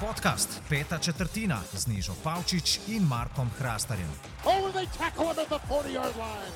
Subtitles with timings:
[0.00, 4.10] Podcast Peta četrtina z Nižo Pavčič in Markom Hrastarjem.
[4.44, 6.54] Oh, they tackle him at the 40 yard line.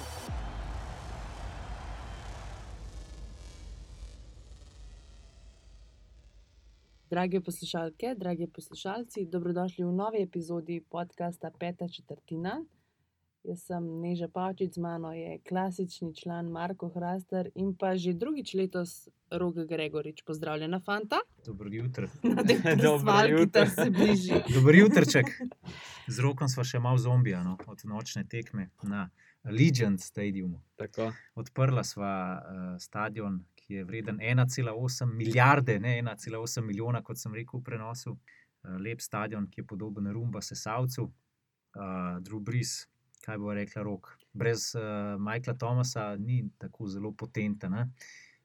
[7.10, 12.64] Drage poslušalke, dragi poslušalci, dobrodošli v novi epizodi podcasta Peta četrtina.
[13.48, 18.52] Jaz sem Neža Pavčič, z mano je klasični član Marko Hrastar in pa že drugič
[18.54, 20.20] letos Roga Gregorič.
[20.22, 21.16] Pozdravljena, fanta.
[21.46, 22.08] Dobro jutro.
[22.82, 23.66] Dobro jutro.
[23.66, 24.34] se bliži.
[24.54, 25.26] Dobro jutrček.
[26.06, 29.08] Z rokom smo še malo zombija no, od nočne tekme na
[29.44, 30.60] Legion Stadiumu.
[30.76, 31.08] Tako.
[31.34, 37.62] Odprla sva uh, stadion, ki je vreden 1,8 milijarde, ne 1,8 milijona, kot sem rekel
[37.62, 38.12] v prenosu.
[38.12, 42.84] Uh, lep stadion, ki je podoben Rumba Sesavcu, uh, Drew Brees,
[43.28, 44.14] kaj bo rekla rok.
[44.32, 47.74] Brez uh, Michaela Thomasa ni tako zelo potenten.
[47.76, 47.88] Ne?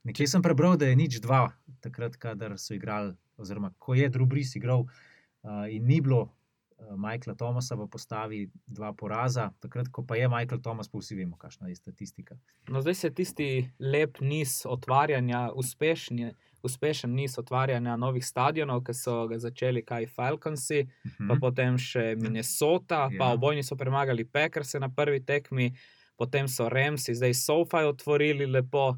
[0.04, 1.48] Nekje sem prebral, da je nič dva,
[1.84, 6.96] takrat, kadar so igrali, oziroma ko je Drew Brees igral uh, in ni bilo uh,
[7.00, 11.40] Michaela Thomasa v postavi dva poraza, takrat, ko pa je Michael Thomas, pa vsi vemo,
[11.40, 12.36] kakšna je statistika.
[12.68, 19.28] No, zdaj se tisti lep niz otvarjanja, uspešni, uspešen niz otvarjanja novih stadionov, ki so
[19.28, 21.28] ga začeli kaj Falconsi, Mhm.
[21.28, 23.18] pa potem še Minnesota, Ja.
[23.20, 25.74] pa obojni so premagali Packers na prvi tekmi,
[26.18, 28.96] potem so Ramsi, zdaj Sofa otvorili lepo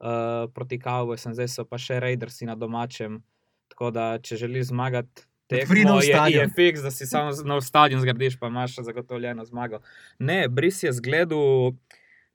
[0.00, 0.06] uh,
[0.48, 3.22] proti Cowboysom, zdaj so pa še Raidersi na domačem.
[3.68, 5.22] Tako da, če želiš zmagati.
[5.48, 6.50] Tekmo je, je stadion.
[6.50, 9.80] fiks, da si samo nov stadion zgradiš, pa imaš zagotovljeno zmago.
[10.18, 11.72] Ne, Bris je zgledal,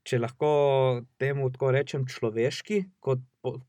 [0.03, 0.49] če lahko
[1.17, 3.19] temu tako rečem, človeški, kot,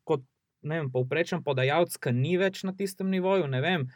[0.02, 0.22] kot
[0.64, 3.46] vem, povprečen podajalec, ki ni več na tistem nivoju.
[3.48, 3.88] ne vem,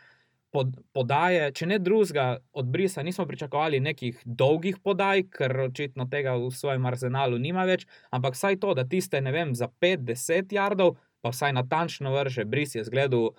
[0.49, 6.39] Pod, podaje, če ne drugega, od Brisa nismo pričakovali nekih dolgih podaj, ker očitno tega
[6.41, 10.95] v svojem arzenalu nima več, ampak vsaj to, da tiste, ne vem, za 5-10 jardov,
[11.21, 12.47] pa vsaj natančno vrže.
[12.49, 13.35] Bris je zgledal,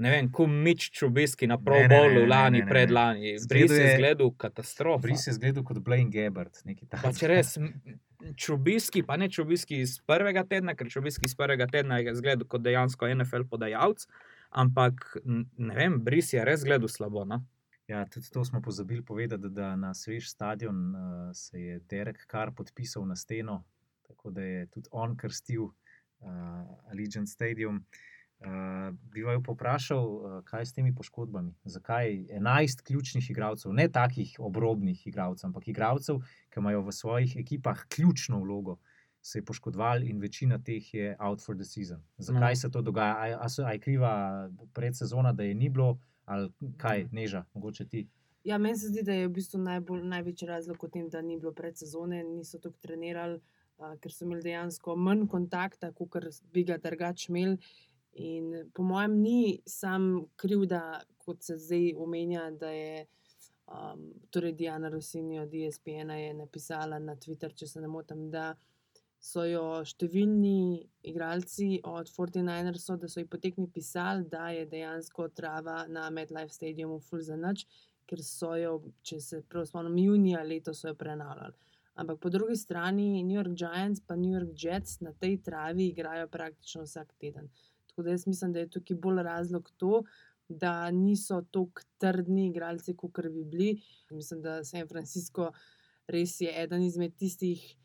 [0.00, 3.34] ne vem, kum Mič Čubiski na Pro Ne, ne, ne, Bowlu ne, lani, predlani.
[3.48, 5.02] Bris je zgledal katastrofa.
[5.02, 7.18] Bris je zgledal kot Blaine Gabbard, nekaj Pa takega.
[7.18, 7.54] če res,
[8.36, 12.64] čubiski, pa ne čubiski iz prvega tedna, ker čubiski iz prvega tedna je zgledal kot
[12.64, 14.06] dejansko NFL podajalec,
[14.50, 17.26] ampak ne vem, Bris je res zgledal slabo.
[17.28, 17.42] No?
[17.90, 21.02] Ja, tudi to smo pozabili povedati, da na svež stadion uh,
[21.34, 23.64] se je Derek Carr podpisal na steno,
[24.08, 26.32] tako da je tudi on krstil uh,
[26.92, 27.82] Allegiant Stadium.
[27.82, 28.19] Uh,
[29.04, 31.52] bi vaju poprašal, uh, kaj s temi poškodbami?
[31.64, 36.20] Zakaj 11 ključnih igralcev, ne takih obrobnih igralcev, ampak igralcev,
[36.50, 38.78] ki imajo v svojih ekipah ključno vlogo,
[39.22, 42.00] se je poškodoval in večina teh je out for the season.
[42.18, 42.56] Zakaj No.
[42.56, 43.14] se to dogaja?
[43.14, 44.14] A, a, so- a je kriva
[44.72, 48.08] predsezona, da je ni bilo, ali kaj, neža, mogoče ti?
[48.44, 51.36] Ja, meni se zdi, da je v bistvu najbolj, največji razlog v tem, da ni
[51.38, 53.36] bilo predsezone, niso tako trenirali,
[53.78, 56.16] uh, ker so imeli dejansko manj kontakta, kot
[56.52, 57.58] bi ga drugače imeli.
[58.12, 63.06] In po mojem, ni sam krivda, kot se zdaj omenja, da je
[63.70, 68.54] um, torej Diana Rossini od ESPN-a je napisala na Twitter, če se ne motim, da
[69.20, 75.84] so jo številni igralci od 49ersov, da so jih potekmi pisali, da je dejansko trava
[75.88, 77.66] na MedLife Stadiumu full za noč,
[78.08, 81.54] ker so jo, če se prav spomnim, junija letos so jo prenavljali.
[82.00, 86.30] Ampak po drugi strani New York Giants pa New York Jets na tej travi igrajo
[86.32, 87.50] praktično vsak teden.
[88.00, 90.02] Tako da jaz mislim, da je tukaj bolj razlog to,
[90.48, 93.82] da niso tako trdni igralci, kot bi bili.
[94.10, 95.50] Mislim, da San Francisco
[96.08, 97.76] res je eden izmed tistih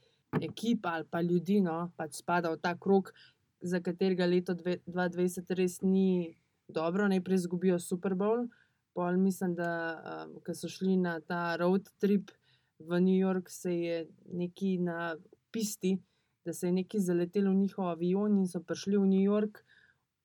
[0.41, 3.11] ekip ali pa ljudi, no, pač spada v ta krog,
[3.59, 6.37] za katerega leto dve- 2020 res ni
[6.67, 7.07] dobro.
[7.11, 8.47] Najprej izgubijo Super Bowl,
[8.93, 12.31] pol mislim, da um, ko so šli na ta road trip
[12.79, 15.17] v New York, se je neki na
[15.51, 15.97] pisti,
[16.45, 19.65] da se je neki zaletel v njihov avion in so prišli v New York.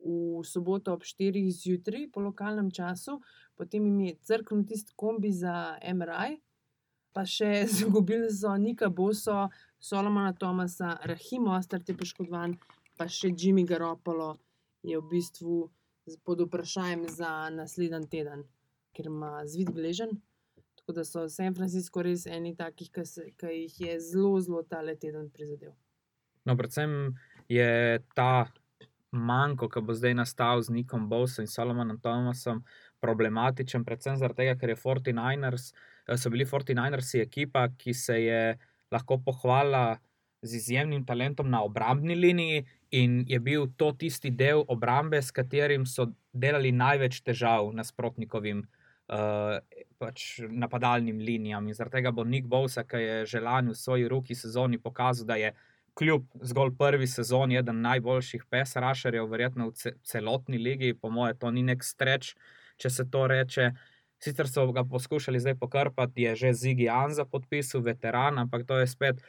[0.01, 3.19] V soboto ob 4 zjutraj po lokalnem času,
[3.57, 6.41] potem jim je crknil tisti kombi za MRI,
[7.13, 9.49] pa še izgubili so Nika Boso,
[9.81, 12.57] Solomona Tomasa, Rahim Ostart je poškodovan,
[12.97, 14.39] pa še Jimmy Garoppolo
[14.83, 15.69] je v bistvu
[16.25, 18.45] pod vprašanjem za naslednji teden,
[18.97, 20.17] ker ima zvid gležen.
[20.81, 25.29] Tako da so San Francisco res eni takih, ki jih je zelo, zelo tale teden
[25.31, 25.77] prizadel.
[26.45, 27.15] No, predvsem
[27.49, 28.49] je ta
[29.13, 32.63] manjko, ki bo zdaj nastal z Nikom Bowsom in Solomonom Thomasom,
[33.03, 35.73] problematičen, predvsem zaradi tega, ker je 49ers,
[36.09, 38.43] eh, so bili 49ersi ekipa, ki se je
[38.93, 39.99] lahko pohvalila
[40.43, 45.87] z izjemnim talentom na obrambni liniji, in je bil to tisti del obrambe, s katerim
[45.87, 48.67] so delali največ težav nasprotnikovim.
[49.11, 49.59] Uh,
[49.99, 51.67] pač napadalnim linijam.
[51.69, 55.27] In zaradi tega bo Nick Bowsa, ki je že lani v svoji roki sezoni pokazal,
[55.27, 55.51] da je
[55.95, 61.51] kljub zgolj prvi sezoni, eden najboljših pesrašerjev, verjetno v ce celotni ligi, po mojem, to
[61.51, 62.35] ni nek streč,
[62.81, 63.71] če se to reče.
[64.21, 68.87] Sicer so ga poskušali zdaj pokrpati, je že Zigi Anza podpisal, veteran, ampak to je
[68.87, 69.23] spet.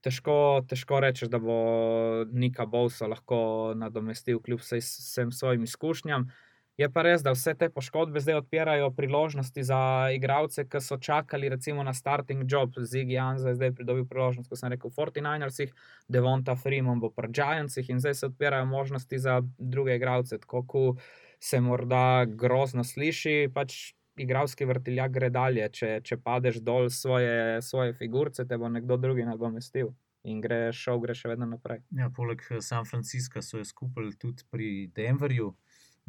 [0.00, 6.30] Težko, težko rečeš, da bo Nika Bowsa lahko nadomestil, kljub vsem svojim izkušnjam.
[6.80, 9.80] Je pa res, da vse te poškodbe zdaj odpirajo priložnosti za
[10.16, 12.78] igralce, ki so čakali recimo na starting job.
[12.80, 15.74] Zigi Janza je zdaj pridobil priložnost, kot sem rekel, v 49ersih,
[16.08, 20.38] Devonta Freeman bo pri Giantsih in zdaj se odpirajo možnosti za druge igralce.
[20.40, 21.04] Tako kot
[21.40, 25.68] se morda grozno sliši, pač igralski vrtiljak gre dalje.
[25.68, 29.92] Če, če padeš dol svoje, svoje figurce, te bo nekdo drugi nadomestil.
[30.24, 31.84] In greš, šel greš še vedno naprej.
[31.96, 35.52] Ja, poleg San Francisca so jo skupaj tudi pri Denverju.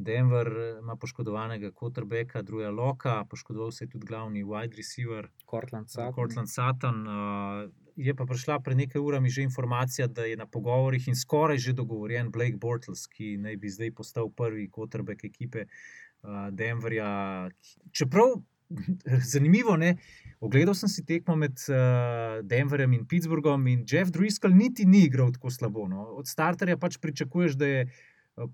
[0.03, 5.89] Denver eh, ima poškodovanega Kotrbeka, druga Loka, poškodoval se je tudi glavni wide receiver, Cortland
[5.89, 6.13] Sutton.
[6.13, 7.07] Cortland Sutton.
[7.07, 11.57] Uh, je pa prišla pred nekaj urami že informacija, da je na pogovorih in skoraj
[11.57, 17.49] že dogovorjen Blake Bortles, ki naj bi zdaj postal prvi Kotrbek ekipe uh, Denverja.
[17.91, 18.41] Čeprav.
[19.33, 19.97] Zanimivo je,
[20.39, 25.33] ogledal sem si tekmo med uh, Denverjem in Pittsburghom, in Jeff Driscoll niti ni igral
[25.35, 25.87] tako slabo.
[25.91, 26.05] No.
[26.15, 27.81] Od starterja pač pričakuješ, da je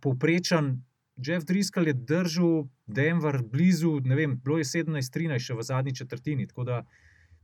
[0.02, 0.82] povprečen
[1.18, 6.48] Jeff Driscoll je držal Denver blizu, ne vem, bilo je 17-13 še v zadnji četrtini,
[6.48, 6.82] tako da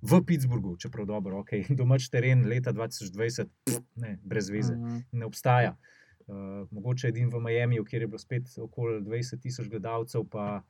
[0.01, 4.99] v Pittsburghu, čeprav dobro, ok, domač teren leta 2020, pff, ne, brez veze, Mhm.
[5.11, 5.77] ne obstaja.
[6.23, 10.63] Uh, mogoče edin v Miamiju, kjer je bilo spet okoli 20 tisoč gledalcev, pa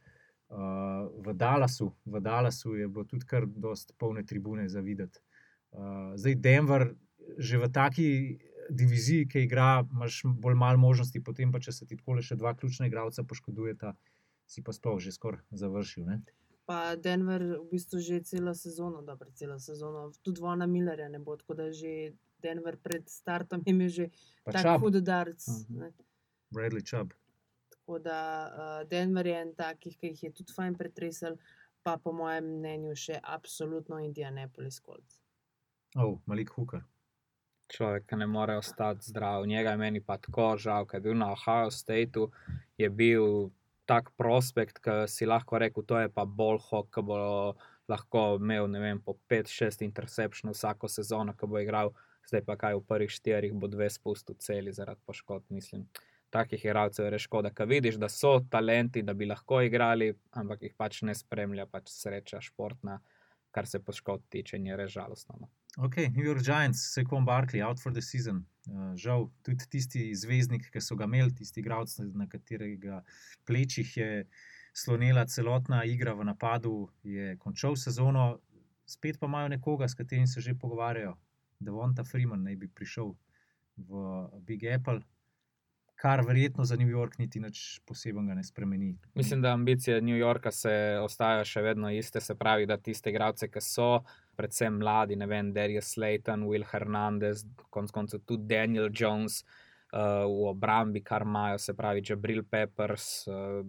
[0.50, 0.58] uh,
[1.22, 5.20] v, Dallasu, v Dallasu je bilo tudi kar dost polne tribune za videti.
[5.72, 6.96] Uh, zdaj Denver,
[7.38, 8.08] že v taki
[8.70, 12.38] diviziji, ki igra, imaš bolj malo možnosti, potem pa če se ti tako le še
[12.40, 13.94] dva ključna igralca poškodujeta,
[14.48, 16.06] si pa sploh že skoraj završil.
[16.08, 16.22] Ne?
[16.66, 21.36] Pa Denver v bistvu že celo sezono, dobro, celo sezono, tudi Vona Millerja ne bo,
[21.40, 22.14] tako da že
[22.44, 24.10] Denver pred startom je imel že
[24.44, 25.48] Pa tako hud udarc.
[25.48, 25.80] Mhm.
[25.80, 25.92] ne.
[26.54, 27.14] Bradley Chubb.
[27.70, 31.36] Tako da uh, Denver je en takih, ki jih je tudi fajn pretresel,
[31.84, 35.20] pa po mojem mnenju še absolutno Indianapolis Colts.
[35.96, 36.84] Oh, Malik Hooker.
[37.74, 39.48] Človek, ne more ostati zdrav.
[39.50, 42.30] Njega je meni pa tako žal, ker je bil na Ohio Stateu,
[42.78, 43.50] je bil
[43.86, 47.18] tak prospekt, ki si lahko rekel, to je pa bolj hok, ki bo
[47.92, 51.92] lahko imel vem, po 5-6 interception vsako sezono, ki bo igral,
[52.30, 55.88] zdaj pa kaj v prvih štirih bo dve spustil celi zaradi poškodb, mislim.
[56.34, 60.64] Takih igralcev je res škoda, ker vidiš, da so talenti, da bi lahko igrali, ampak
[60.66, 62.98] jih pač ne spremlja, pač sreča športna,
[63.54, 65.38] kar se poškodb tiče, in je res žalostno.
[65.44, 65.52] No.
[65.78, 68.46] Ok, New York Giants, Sekon Barkley, out for the season.
[68.70, 73.02] Uh, žal, tudi tisti zvezdnik, ki so ga imeli, tisti igralec, na katerega
[73.48, 74.10] plečih je
[74.74, 78.38] slonila celotna igra v napadu, je končal sezono,
[78.86, 81.18] spet pa imajo nekoga, s katerim se že pogovarjajo.
[81.60, 83.14] Devonta Freeman naj bi prišel
[83.78, 85.02] v Big Apple,
[85.96, 88.98] kar verjetno za New York niti nič posebnega ne spremeni.
[89.16, 93.48] Mislim, da ambicije New Yorka se ostajajo še vedno iste, se pravi, da tiste igralce,
[93.48, 94.04] ki so,
[94.36, 100.48] predvsem mladi, ne vem, Darius Slayton, Will Hernandez, konec koncev tudi Daniel Jones uh, v
[100.52, 103.28] obrambi, kar imajo, se pravi, Jabril Peppers.
[103.28, 103.66] Uh,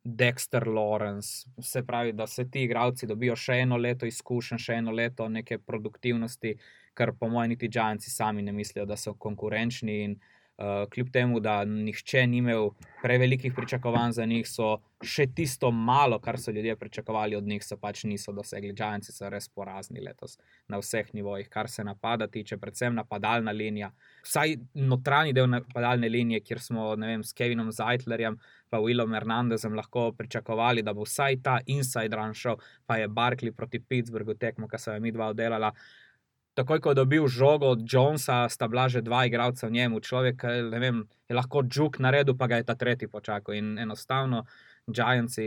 [0.00, 4.94] Dexter Lawrence, se pravi, da se ti igralci dobijo še eno leto izkušenj, še eno
[4.96, 6.54] leto neke produktivnosti,
[6.96, 9.98] kar po mojem, niti Giantsi sami ne mislijo, da so konkurenčni.
[10.06, 10.39] In uh,
[10.90, 12.70] kljub temu, da nihče ni imel
[13.02, 17.78] prevelikih pričakovanj za njih, so še tisto malo, kar so ljudje pričakovali od njih, so
[17.80, 18.74] pač niso dosegli.
[18.76, 20.36] Giantsi so res porazni letos
[20.68, 23.90] na vseh nivojih, kar se napada tiče, predvsem napadalna linija.
[24.26, 28.36] Vsaj notranji del napadalne linije, kjer smo vem, s Kevinom Zeitlerjem
[28.70, 33.56] pa Willom Hernandezem lahko pričakovali, da bo vsaj ta inside run šel, pa je Barkley
[33.56, 35.72] proti Pittsburghu tekmo, ki so jo mi dva oddelala.
[36.60, 39.96] Takoj, ko je dobil žogo od Jonesa, sta bila že dva igralca v njemu.
[39.98, 43.56] Človek ne vem, je lahko žuk na redu, pa ga je ta tretji počakal.
[43.56, 44.44] In enostavno,
[44.90, 45.44] Giantsi,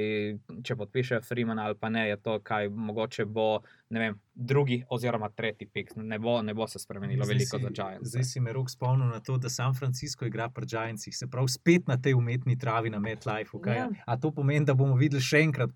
[0.63, 5.67] če podpišejo Freemana ali pa ne, je to, kaj mogoče bo vem, drugi oziroma tretji
[5.67, 5.93] pik.
[5.97, 8.09] Ne bo, ne bo se spremenilo Zdaj veliko si- za Giants.
[8.09, 11.49] Zdaj si me rok spomnil na to, da San Francisco igra pri Giantsih, se pravi,
[11.49, 13.59] spet na tej umetni travi na MetLife.
[13.61, 13.77] kaj?
[13.77, 13.89] Ja.
[14.05, 15.69] A to pomeni, da bomo videli še enkrat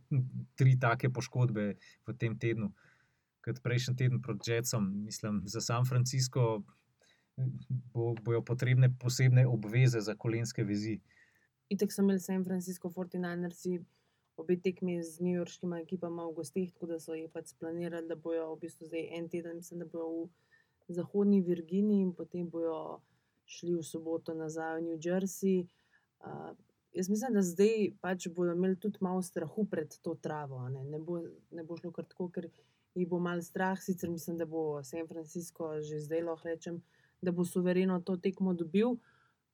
[0.55, 1.75] tri take poškodbe
[2.07, 2.71] v tem tednu,
[3.47, 4.89] kot prejšnji teden proti Jetsom.
[5.07, 6.63] Mislim, za San Francisco
[7.93, 10.99] bo, bojo potrebne posebne obveze za kolenske vezi.
[11.69, 13.79] Itek so imeli San Francisco 49ersi
[14.37, 18.51] obe tekmi z newyorškima ekipama v gostih, tako da so jih pač splanirali, da bojo
[18.53, 20.27] v bistvu zdaj en teden, mislim, da bojo
[20.87, 23.01] v zahodni Virginiji in potem bojo
[23.49, 25.65] šli v soboto nazaj v New Jersey.
[26.21, 26.53] Uh,
[26.93, 30.61] jaz mislim, da zdaj pač bodo imeli tudi malo strahu pred to travo.
[30.69, 31.19] Ne, ne, bo,
[31.51, 32.49] ne bo šlo kar tako, ker
[32.97, 36.81] jih bo mal strah, sicer mislim, da bo San Francisco že zdaj lahko rečem,
[37.21, 38.97] da bo suvereno to tekmo dobil.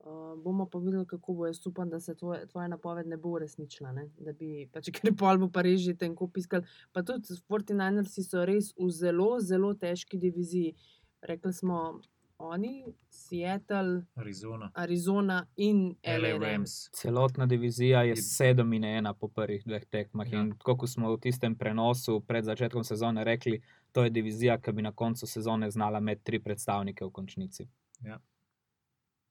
[0.03, 1.45] Uh, bomo pa videli, kako bo.
[1.47, 3.91] Jaz upam, da se tvoj, tvoja napoved ne bo uresničila.
[3.91, 4.09] Ne?
[4.19, 6.65] Da bi, pač, ker pol bo pa res že tenko piskal.
[6.91, 10.75] Pa tudi 49ersi so res v zelo, zelo težki diviziji.
[11.23, 12.01] Rekli smo,
[12.43, 14.71] oni, Seattle, Arizona.
[14.75, 16.89] Arizona in LA Rams.
[16.91, 20.27] Celotna divizija je Je- 7 in 1 po prvih dveh tekmah.
[20.27, 20.41] Ja.
[20.41, 24.71] In tako kot smo v tistem prenosu pred začetkom sezone rekli, to je divizija, ki
[24.71, 27.67] bi na koncu sezone znala imeti tri predstavnike v končnici.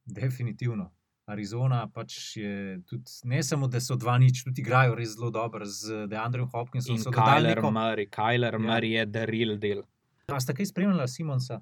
[0.07, 0.91] Definitivno.
[1.25, 2.53] Arizona pač je
[2.83, 6.97] tudi, ne samo, da so dva nič, tudi igrajo res zelo dobro z Deandrom Hopkinsom.
[6.99, 8.59] Kyler neko- Murray, Kyler Ja.
[8.61, 9.83] Murray je daril del.
[10.27, 11.61] A ste kaj spremljali Simonsa?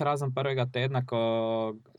[0.00, 1.20] Razen prvega tedna, ko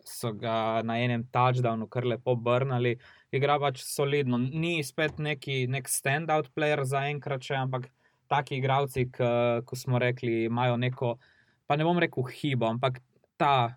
[0.05, 2.95] so ga na enem touchdownu kar lepo brnili,
[3.31, 4.37] igra pač solidno.
[4.37, 7.89] Ni spet neki nek standout player za enkrat, še, ampak
[8.31, 11.15] taki igravci, ko smo rekli, imajo neko,
[11.67, 13.01] pa ne bom rekel hibo, ampak
[13.37, 13.75] ta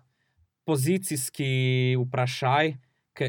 [0.65, 2.73] pozicijski vprašaj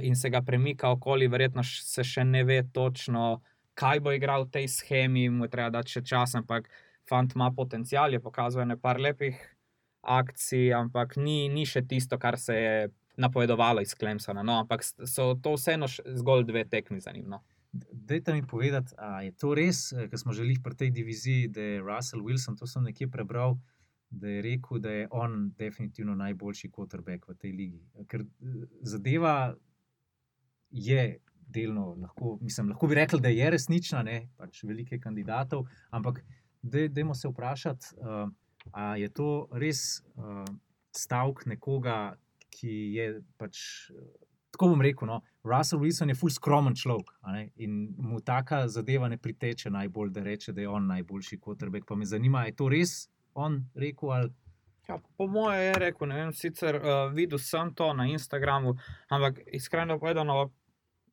[0.02, 3.40] in se ga premika okoli, verjetno se še ne ve točno,
[3.78, 6.70] kaj bo igral v tej schemi, mu je treba dati še čas, ampak
[7.06, 9.38] fant ima potencial, je pokazal nekaj lepih
[10.06, 14.42] akcij, ampak ni, ni še tisto, kar se je napovedovalo iz Klemsona.
[14.42, 17.28] No, ampak so to vseeno zgolj dve tekmi za njim.
[17.28, 17.42] No.
[17.92, 21.80] Dajte mi povedati, ali je to res, ker smo želeli pri tej diviziji, da je
[21.80, 23.58] Russell Wilson, to sem nekje prebral,
[24.10, 27.82] da je rekel, da je on definitivno najboljši quarterback v tej ligi.
[28.08, 29.54] Ker eh, zadeva
[30.70, 36.22] je delno, lahko, mislim, lahko bi rekli, da je resnična, ne pač veliko kandidatov, ampak
[36.62, 38.30] dajmo se vprašati, uh,
[38.73, 40.44] ali je to res uh,
[40.96, 42.16] stavek nekoga,
[42.50, 43.90] ki je pač.
[43.90, 44.25] eh,
[44.56, 48.68] Tako bom rekel, no, Russell Wilson je ful skromen človek a ne, in mu taka
[48.73, 51.85] zadeva ne priteče najbolj, da reče, da je on najboljši quarterback.
[51.85, 54.32] Pa me zanima, je to res on rekel ali
[54.88, 58.76] Ja, po mojem je rekel, ne vem, sicer uh, videl sem to na Instagramu,
[59.11, 60.52] ampak iskreno povedano,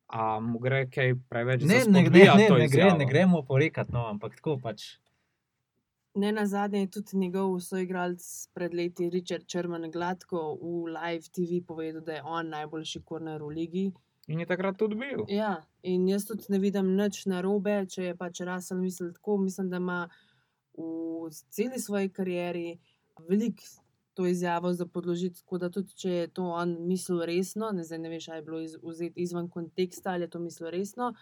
[0.06, 3.42] a mu gre kaj preveč ne, za ne, ne, ne, to ne, gre, ne gremo
[3.42, 4.94] porekati, no, ampak tako pač.
[6.14, 11.58] Ne na zadnje je tudi njegov soigralec pred leti, Richard Črman, gladko v live TV
[11.66, 13.84] povedal, da je on najboljši korner v ligi.
[14.28, 15.24] In je takrat tudi bil.
[15.28, 19.36] Ja, in jaz tudi ne vidim nič narobe, če je pač Russell mislil tako.
[19.42, 20.04] Mislim, da ima
[20.78, 22.78] v celi svoji karieri
[23.28, 23.66] veliko
[24.14, 25.42] to izjavo za podložiti.
[25.42, 28.46] Tako da tudi, če je to on mislil resno, ne, zdaj ne veš, ali je
[28.46, 31.14] bilo iz, vzeti izven konteksta ali je to mislil resno.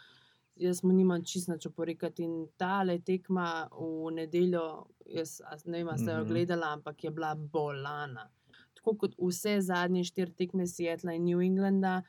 [0.57, 2.23] Jaz mu nimam čisto nič oporekati.
[2.23, 6.29] In ta le tekma v nedeljo, jaz ne vem, ste jo Mhm.
[6.29, 8.29] gledala, ampak je bila bolana.
[8.75, 12.03] Tako kot vse zadnje štiri tekme Seattle in New Englanda,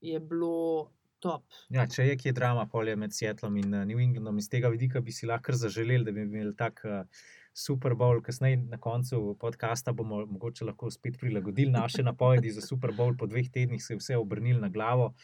[0.00, 1.42] je bilo top.
[1.68, 5.00] Ja, če je kje drama, polje med Seattlom in uh, New Englandom, iz tega vidika
[5.00, 7.04] bi si lahko zaželeli, da bi imeli tak uh,
[7.52, 8.22] Super Bowl.
[8.22, 13.16] Kasneje na koncu podcasta bomo mogoče lahko spet prilagodili naše napovedi za Super Bowl.
[13.18, 15.14] Po dveh tednih se je vse obrnilo na glavo.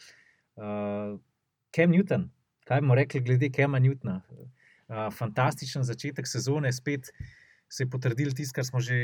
[0.55, 1.17] Uh,
[1.71, 2.29] Cam Newton,
[2.67, 4.19] kaj bomo rekli glede Cama Newtona?
[4.27, 7.11] Uh, fantastičen začetek sezone, spet
[7.67, 8.95] se je potrdil tisto, kar smo že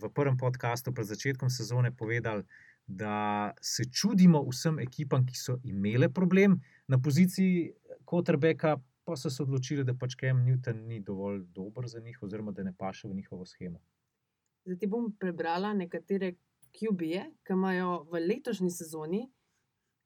[0.00, 2.44] v prvem podkastu pred začetkom sezone povedali
[2.86, 7.72] da se čudimo vsem ekipam, ki so imele problem na poziciji
[8.04, 12.52] quarterbacka, pa so se odločili, da pač Cam Newton ni dovolj dober za njih, oziroma
[12.52, 13.80] da ne paše v njihovo schemo.
[14.64, 16.34] Zdaj ti bom prebrala nekatere
[16.74, 19.26] QB-je, ki imajo v letošnji sezoni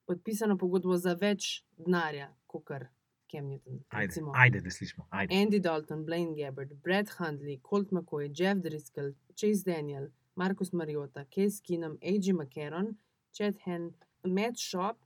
[0.07, 2.89] podpisano pogodbo za več denarja, kot kar
[3.31, 3.81] Cam Newton.
[3.89, 4.33] Ajde, recimo.
[4.37, 5.07] ajde da slišimo.
[5.11, 5.35] Ajde.
[5.35, 11.61] Andy Dalton, Blaine Gabbard, Brad Hundley, Colt McCoy, Jeff Driscoll, Chase Daniel, Markus Mariota, Case
[11.69, 12.33] Keenum, A.J.
[12.33, 12.95] McCarron,
[13.37, 13.93] Chad Hen,
[14.25, 14.97] Matt Shop,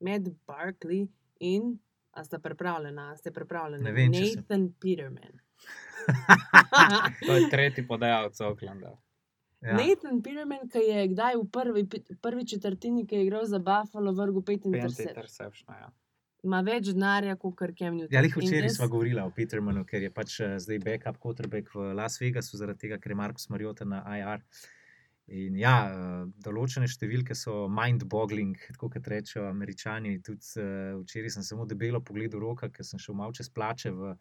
[0.00, 1.08] Matt Barkley
[1.40, 1.78] in,
[2.12, 4.10] a ste pripravljeni, a ste pripravljeni, Ne vem.
[4.12, 5.40] Nathan Peterman.
[7.26, 8.96] To je tretji podajalec Oaklanda.
[9.60, 9.72] Ja.
[9.76, 11.82] Nathan Peterman, ki je kdaj v prvi,
[12.22, 15.08] prvi četrtini, ki je igral za Buffalo, vrgel 5 Penti intercept.
[15.10, 15.90] interception, ja.
[16.46, 18.12] Ima več denarja kot Cam Newton.
[18.14, 21.92] Ja, včeraj jaz- smo govorili o Petermanu, ker je pač eh, zdaj backup quarterback v
[21.94, 24.44] Las Vegasu, zaradi tega, ker je Markus Mariota na IR.
[25.28, 30.20] In ja, eh, določene številke so mind-boggling, tako kot rečejo američani.
[30.22, 34.14] Tudi eh, včeraj sem samo debelo pogledal roka, ker sem šel malo čez plače v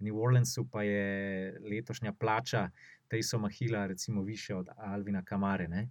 [0.00, 2.68] New Orleansu, pa je letošnja plača
[3.08, 5.68] Tejsoma Hila, recimo, više od Alvina Kamare.
[5.68, 5.88] Ne?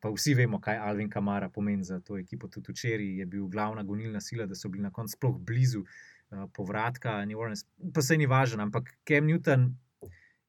[0.00, 2.48] Pa vsi vemo, kaj Alvin Kamara pomeni za to ekipo.
[2.48, 6.44] Tudi včeraj je bil glavna gonilna sila, da so bili na koncu sploh blizu uh,
[6.54, 7.64] povratka New Orleans.
[7.94, 9.70] Pa se ni važno, ampak Cam Newton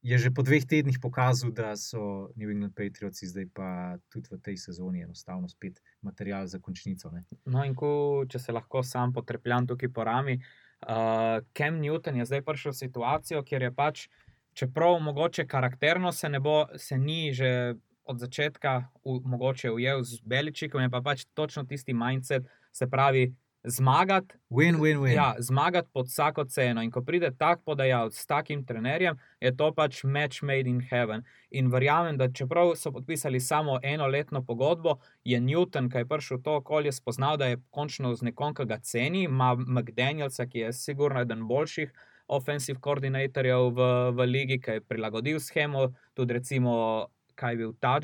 [0.01, 4.39] je že po dveh tednih pokazal, da so New England Patriotsi zdaj pa tudi v
[4.39, 7.11] tej sezoni enostavno spet material za končnico.
[7.11, 7.25] Ne?
[7.45, 12.29] No, in ko, če se lahko sam potrepljam tukaj po rami, uh, Cam Newton je
[12.31, 14.07] zdaj prišel v situacijo, kjer je pač,
[14.55, 17.75] čeprav mogoče karakterno se, ne bo, se ni že
[18.09, 23.29] od začetka u, mogoče ujel z Beličikom, je pa pač točno tisti mindset, se pravi,
[23.63, 24.35] zmagati.
[24.49, 25.13] Win, win, win.
[25.13, 26.81] Ja, zmagati pod vsako ceno.
[26.81, 31.23] In ko pride tak podajalec s takim trenerjem, je to pač match made in heaven.
[31.51, 36.43] In verjamem, da čeprav so podpisali samo enoletno pogodbo, je Newton, ki je prišel v
[36.43, 40.73] to okolje, spoznal, da je končno z nekom, ki ga ceni, ima McDanielsa, ki je
[40.73, 41.93] sigurno eden boljših.
[42.29, 47.07] Offensive koordinatorjev v, v ligi, ki je prilagodil schemo, tudi recimo,
[47.39, 47.95] kaj je bil ta,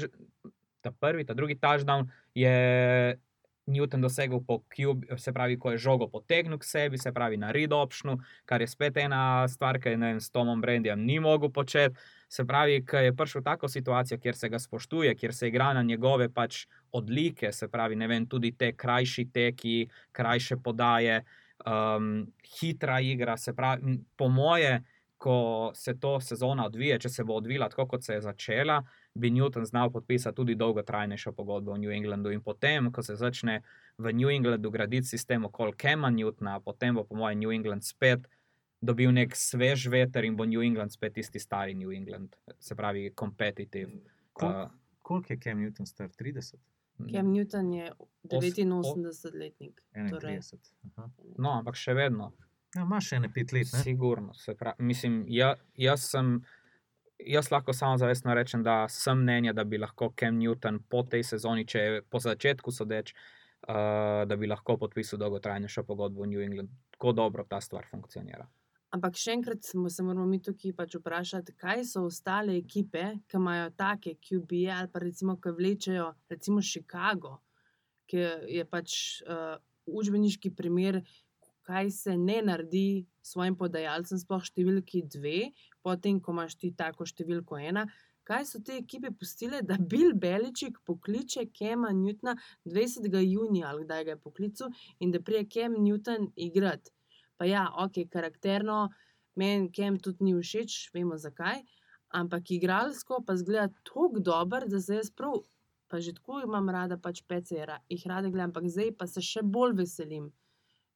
[0.81, 2.55] ta prvi, ta drugi touchdown, je
[3.65, 7.51] Newton dosegel po Cube, se pravi, ko je žogo potegnil k sebi, se pravi na
[7.51, 11.49] read optionu, kar je spet ena stvar, ki je vem, s Tomom Brandyjem ni mogel
[11.49, 11.97] početi.
[12.29, 15.73] Se pravi, ki je prišel v tako situacijo, kjer se ga spoštuje, kjer se igra
[15.73, 19.77] na njegove pač odlike, se pravi, ne vem, tudi te krajši teki,
[20.11, 21.23] krajše podaje,
[21.65, 22.25] um,
[22.57, 23.37] hitra igra.
[23.37, 24.83] Se pravi, po moje,
[25.17, 28.81] ko se to sezona odvija, če se bo odvila tako, kot se je začela,
[29.15, 32.31] bi Newton znal podpisati tudi dolgotrajnejšo pogodbo v New Englandu.
[32.31, 33.61] In potem, ko se začne
[33.97, 38.27] v New Englandu graditi sistem okoli Kema Newtona, potem bo, po mojem, New England spet
[38.81, 43.11] dobil nek svež veter in bo New England spet tisti stari New England, se pravi,
[43.15, 43.89] kompetitiv.
[44.33, 44.67] Kol,
[45.01, 46.09] koliko je Cam Newton star?
[46.09, 46.59] 30?
[47.11, 47.91] Cam Newton je
[48.27, 49.81] 89-letnik.
[50.09, 50.39] Torej.
[50.39, 51.39] 31.
[51.39, 52.33] No, ampak še vedno.
[52.75, 53.71] Ja, imaš še ne pet let.
[53.71, 53.81] Ne?
[53.83, 54.33] Sigurno.
[54.33, 56.39] se Pravi, mislim, ja, jaz sem.
[57.19, 61.23] Jaz lahko samo zavestno rečem, da sem mnenja, da bi lahko Cam Newton po tej
[61.23, 66.43] sezoni, če je po začetku sodeč, uh, da bi lahko podpisal dolgotrajnejšo pogodbo v New
[66.43, 66.69] England.
[66.91, 68.47] Tako dobro ta stvar funkcionira.
[68.95, 73.39] Ampak še enkrat smo, se moramo mi tukaj pač vprašati, kaj so ostale ekipe, ki
[73.39, 77.39] imajo take QB-je ali pa recimo, ki vlečejo, recimo Chicago,
[78.11, 78.21] ki
[78.55, 81.01] je pač uh, učbeniški primer,
[81.65, 85.51] kaj se ne naredi svojim podajalcem, sploh številki dve,
[85.85, 87.85] potem, ko imaš ti tako številko ena.
[88.25, 92.33] Kaj so te ekipe pustile, da Bill Beličik pokliče Kema Newtona
[92.65, 93.09] 20.
[93.21, 96.93] junija ali kdaj ga je poklical in da prije Kem Newton igrati.
[97.37, 98.87] Pa ja, ok, karakterno,
[99.37, 101.61] meni Kem tudi ni všeč, vemo zakaj,
[102.17, 105.43] ampak igralsko pa zgleda tako dober, da se jaz prav,
[105.87, 109.45] pa že tako imam rada, pač pece jih rada gledam, ampak zdaj pa se še
[109.45, 110.31] bolj veselim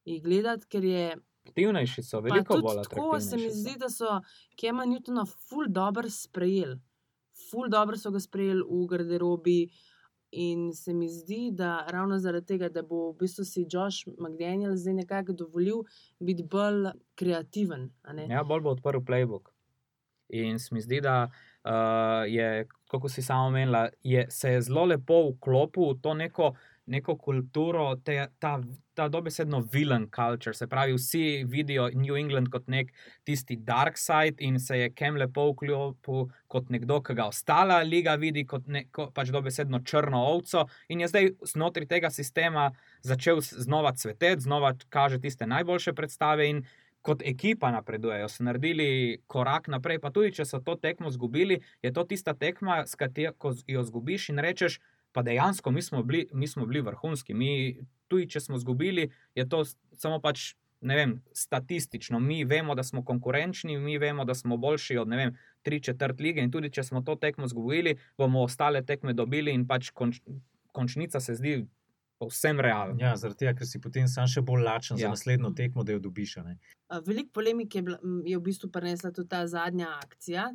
[0.04, 1.04] jih gledati, ker je.
[1.48, 4.20] Aktivnejši so, veliko bolj tako se mi zdi, da so
[4.60, 6.76] Kema Newtona ful dobro sprejeli.
[7.50, 9.60] Ful dobro so ga sprejeli v garderobi.
[10.30, 14.76] In se mi zdi, da ravno zaradi tega, da bo v bistvu si Josh McDaniel
[14.78, 15.80] zdaj nekako dovolil
[16.20, 17.88] biti bolj kreativen.
[18.28, 19.50] Ja, bolj bo odprl playbook.
[20.28, 24.84] In se mi zdi, da uh, je, kot si samo omenila, je, se je zelo
[24.84, 26.52] lepo vklopil v to neko,
[26.86, 28.54] neko kulturo, te, ta,
[28.94, 30.54] ta dobesedno villain culture.
[30.54, 32.92] Se pravi, vsi vidijo New England kot nek
[33.24, 38.16] tisti dark side, in se je Kem lepo vklopil kot nekdo, ki ga ostala liga
[38.20, 42.70] vidi kot neko pač dobesedno črno ovco, in je zdaj znotraj tega sistema
[43.02, 46.50] začel znova cveteti, znova kaže tiste najboljše predstave.
[46.50, 46.64] In
[47.02, 50.00] kot ekipa napredujejo, so naredili korak naprej.
[50.00, 54.28] Pa tudi, če so to tekmo izgubili, je to tista tekma, s katero jo izgubiš
[54.32, 54.80] in rečeš,
[55.12, 57.34] pa dejansko mi smo bili, mi smo bili vrhunski.
[57.34, 57.76] Mi,
[58.08, 60.54] tudi, če smo izgubili, je to samo pač.
[60.80, 65.34] Ne vem, statistično, mi vemo, da smo konkurenčni, mi vemo, da smo boljši od vem,
[65.62, 66.40] tri četrt lige.
[66.40, 70.22] In tudi, če smo to tekmo izgubili, bomo ostale tekme dobili, in pač konč,
[70.72, 71.66] končnica se zdi
[72.20, 72.96] povsem realna.
[73.00, 75.08] Ja, zaradi tega, ker si potem sam še bolj lačen ja.
[75.08, 76.38] Za naslednjo tekmo, da jo dobiš.
[76.40, 76.56] a ne.
[76.88, 80.50] A, Veliko polemik je, bila, je v bistvu prinesla tudi ta zadnja akcija,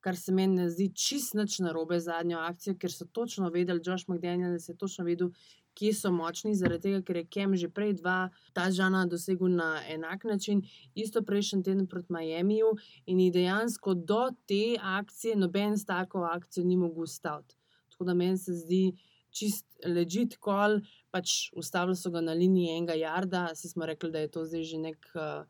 [0.00, 3.82] kar se meni ne zdi čist nič narobe z zadnjo akcijo, ker so točno vedeli,
[3.84, 5.32] Josh McDaniel je točno vedel,
[5.78, 9.78] kje so močni, zaradi tega, ker je Kem že prej dva ta žana dosegel na
[9.86, 10.62] enak način,
[10.94, 12.74] isto prejšnji teden proti Miamiju
[13.06, 17.54] in dejansko do te akcije noben s tako akcijo ni mogel ustaviti.
[17.90, 18.82] Tako da meni se zdi
[19.30, 20.80] čist ležit kol,
[21.14, 24.64] pač ustavili so ga na liniji enega jarda, si smo rekli, da je to zdaj
[24.64, 25.44] že nek, uh,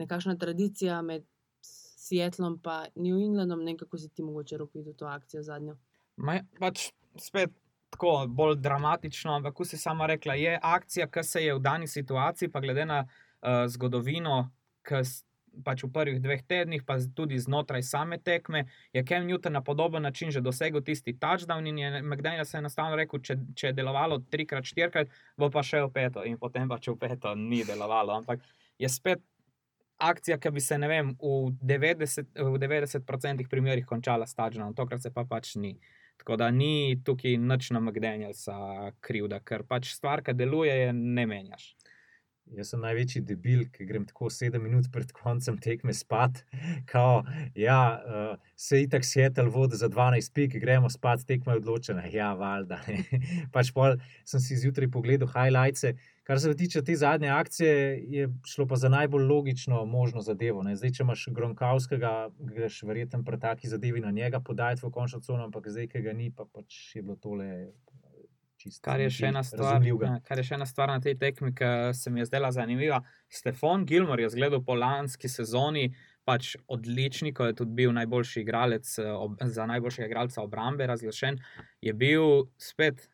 [0.00, 1.26] nekakšna tradicija med
[2.04, 2.58] Seattlom
[2.94, 5.76] in New Englandom, ne vem, kako si ti mogoče roko videl to akcijo zadnjo.
[6.16, 7.52] Ma, pač spet
[7.94, 11.86] tako bolj dramatično, ampak kot si sama rekla, je akcija, ki se je v dani
[11.88, 14.50] situaciji, pa glede na uh, zgodovino,
[14.84, 15.02] ki
[15.62, 20.02] pač v prvih dveh tednih, pa tudi znotraj same tekme, je Kem Newton na podoben
[20.02, 24.18] način že dosegel tisti touchdown in je McDaniel se enostavno rekel, če, če je delovalo
[24.30, 28.18] trikrat, štirikrat, bo pa še v peto in potem pa če v peto ni delovalo.
[28.18, 28.42] Ampak
[28.78, 29.22] je spet
[30.10, 35.12] akcija, ki bi se, vem, v 90%, v 90 primerih končala s touchdownom, tokrat se
[35.14, 35.76] pa pač ni.
[36.20, 41.26] Tako da ni tukaj nič na McDanielsa krivda, ker pač stvar, ki deluje, je ne
[41.26, 41.74] menjaš.
[42.52, 46.42] Jaz sem največji debil, ki grem tako sedem minut pred koncem tekme spat.
[46.86, 47.22] Kao,
[47.56, 52.04] ja, uh, se itak Seattle vodi za 12 pik, gremo spat, tekma je odločena.
[52.12, 52.82] Ja, valjda.
[53.54, 53.96] pač pol
[54.28, 55.88] sem si zjutraj pogledal highlights.
[56.24, 60.62] Kar se tiče te zadnje akcije, je šlo pa za najbolj logično možno zadevo.
[60.62, 60.76] Ne.
[60.76, 65.44] Zdaj, če imaš Gronkowskega, greš verjetno pri taki zadevi na njega podajati v končno cono,
[65.44, 67.50] ampak zdaj, ki ga ni, pa pač je bilo tole.
[68.56, 71.52] čisto Kar je, še ena stvar, ja, kar je še ena stvar na tej tekmi,
[71.52, 73.02] ki se mi je zdela zanimiva.
[73.28, 75.90] Stefan Gilmore je zgledal po lanski sezoni
[76.24, 81.36] pač odlični, ko je tudi bil najboljši igralec eh, ob, za najboljšega igralca obrambe, razglašen.
[81.84, 83.10] Je bil spet,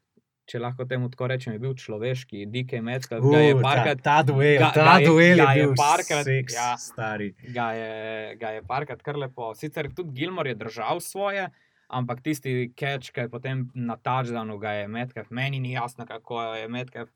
[0.51, 4.01] če lahko temu tako rečem, je bil človeški, DK Metcalf, ga je Uh, parkrat.
[4.01, 6.71] ta, ta duel, ga- ta ga je- duel je ga je bil parkrat- seks, ja.
[6.77, 7.29] stari.
[7.49, 7.93] ga je,
[8.37, 9.55] ga je parkrat kar lepo.
[9.55, 11.47] Sicer tudi Gilmore je držal svoje,
[11.89, 16.43] ampak tisti catch, ki je potem na touchdownu, ga je Metcalf, meni ni jasno, kako
[16.55, 17.09] je Metcalf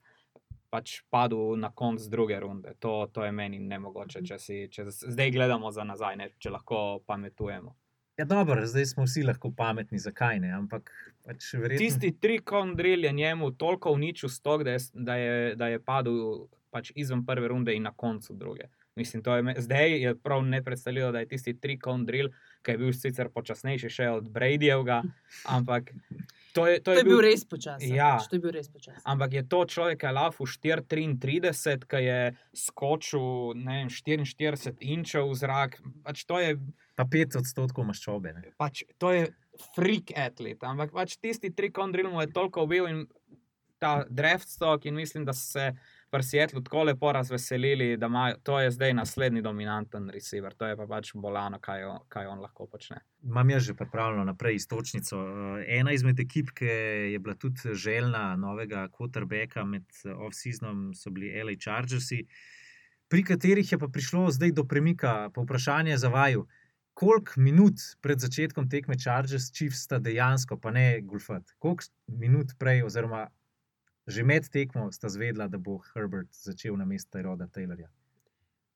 [0.71, 2.75] pač padel na konc druge runde.
[2.79, 7.01] To, to je meni nemogoče, če, si, če zdaj gledamo za nazaj, ne, če lahko
[7.07, 7.75] pametujemo.
[8.17, 10.91] Ja, dobro, zdaj smo vsi lahko pametni, zakaj ne, ampak
[11.27, 11.81] pač verjetno.
[11.83, 17.25] Tisti trikon drill je njemu toliko uničil stok, da je, da je, padel pač izven
[17.27, 18.69] prve runde in na koncu druge.
[18.97, 22.29] Mislim, to je, me- zdaj je prav nepredstavljivo, da je tisti trikon drill,
[22.63, 25.01] ki je bil sicer počasnejši še od Bradyjevga,
[25.45, 25.91] ampak
[26.55, 27.95] to je, to To je, je bil res počasen.
[27.95, 28.13] Ja.
[28.15, 29.03] pač, To je bil res počasen.
[29.05, 32.21] Ampak je to človek, ki je lafu 4,33, ki je
[32.55, 33.27] skočil
[33.59, 35.81] ne vem, 44 inčev v zrak.
[36.05, 36.55] Pač to je
[36.95, 38.31] Pa pet odstotkov maščobe.
[38.31, 38.53] Ne.
[38.57, 39.27] pač, to je
[39.75, 43.01] freak atlet, ampak pač tisti trik on drill mu je toliko ubil in
[43.83, 45.73] ta draft stock in mislim, da se
[46.15, 50.77] pri Seattlu tako lepo razveselili, da ima, to je zdaj naslednji dominanten receiver, to je
[50.79, 53.01] pa pač bolano, kaj, on, kaj on lahko počne.
[53.27, 55.19] Imam jaz že pripravljeno naprej istočnico.
[55.19, 56.71] Eh, Ena izmed ekip, ki
[57.15, 62.23] je bila tudi željna novega quarterbacka med eh, off-seasonom, so bili LA Chargersi,
[63.11, 65.31] pri katerih je pa prišlo zdaj do premika.
[65.35, 66.47] Povprašanje za vaju.
[66.95, 72.85] Koliko minut pred začetkom tekme Chargers Chiefs sta dejansko, pa ne Gulfat, koliko minut prej,
[72.87, 73.27] oziroma
[74.07, 77.89] že med tekmo, sta zvedla, da bo Herbert začel na mestu Roda Taylorja?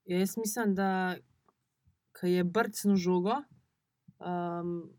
[0.05, 1.17] Ja, jaz mislim, da
[2.21, 3.43] ko je brcno žogo,
[4.19, 4.99] um,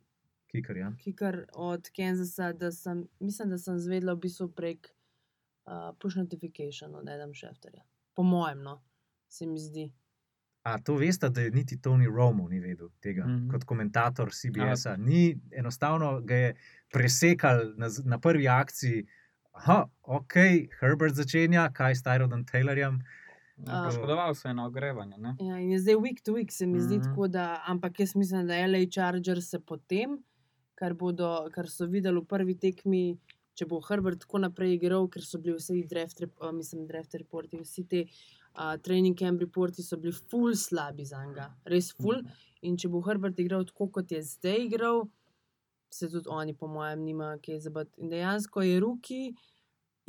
[0.51, 0.93] Kikar, ja.
[0.97, 6.95] kikar od Kansasa, da sem, mislim, da sem zvedela v bistvu prek uh, push notification
[6.95, 7.83] od Adam Schefterja.
[8.15, 8.79] Po mojem, no,
[9.27, 9.91] se mi zdi.
[10.63, 13.29] A to veste, da je niti Tony Romo ni vedel tega, mm.
[13.29, 13.51] -hmm.
[13.51, 14.95] kot komentator CBS-a.
[14.97, 16.55] Ni enostavno ga je
[16.93, 19.05] presekal na, na prvi akciji.
[19.59, 20.33] Aha, ok,
[20.79, 22.99] Herbert začenja, kaj s Tyrodom Taylorjem.
[23.61, 23.83] A.
[23.83, 25.17] Poškodoval se je na ogrevanju.
[25.17, 25.35] Ne?
[25.41, 27.03] Ja, in je zdaj week to week, se mi zdi Mhm.
[27.03, 30.17] tako, da, ampak jaz mislim, da LA Chargers se potem,
[30.75, 33.17] kar, bodo, kar so videli v prvi tekmi,
[33.53, 37.13] če bo Herbert tako naprej igral, ker so bili vsi draft, rep- a, mislim, draft
[37.13, 38.05] reporti, vsi ti
[38.55, 42.23] uh, training camp reporti so bili full slabi za njega, res full.
[42.61, 45.03] In če bo Herbert igral tako, kot je zdaj igral,
[45.89, 48.01] se tudi oni, po mojem, nima kaj zabati.
[48.01, 49.21] In dejansko je Ruki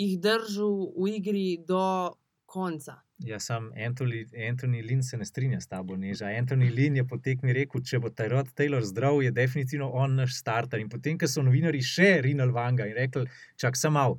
[0.00, 2.14] jih držal v igri do
[2.46, 3.00] konca.
[3.20, 6.30] Ja, sam Anthony, Anthony Lynn se ne strinja s tabo, neža.
[6.32, 10.38] Anthony Lynn je po tekmi rekel, če bo Tyrod Taylor zdrav, je definitivno on naš
[10.38, 10.80] starter.
[10.80, 13.26] In potem, ko so novinari še rinali vanga in rekli,
[13.60, 14.16] čak mal,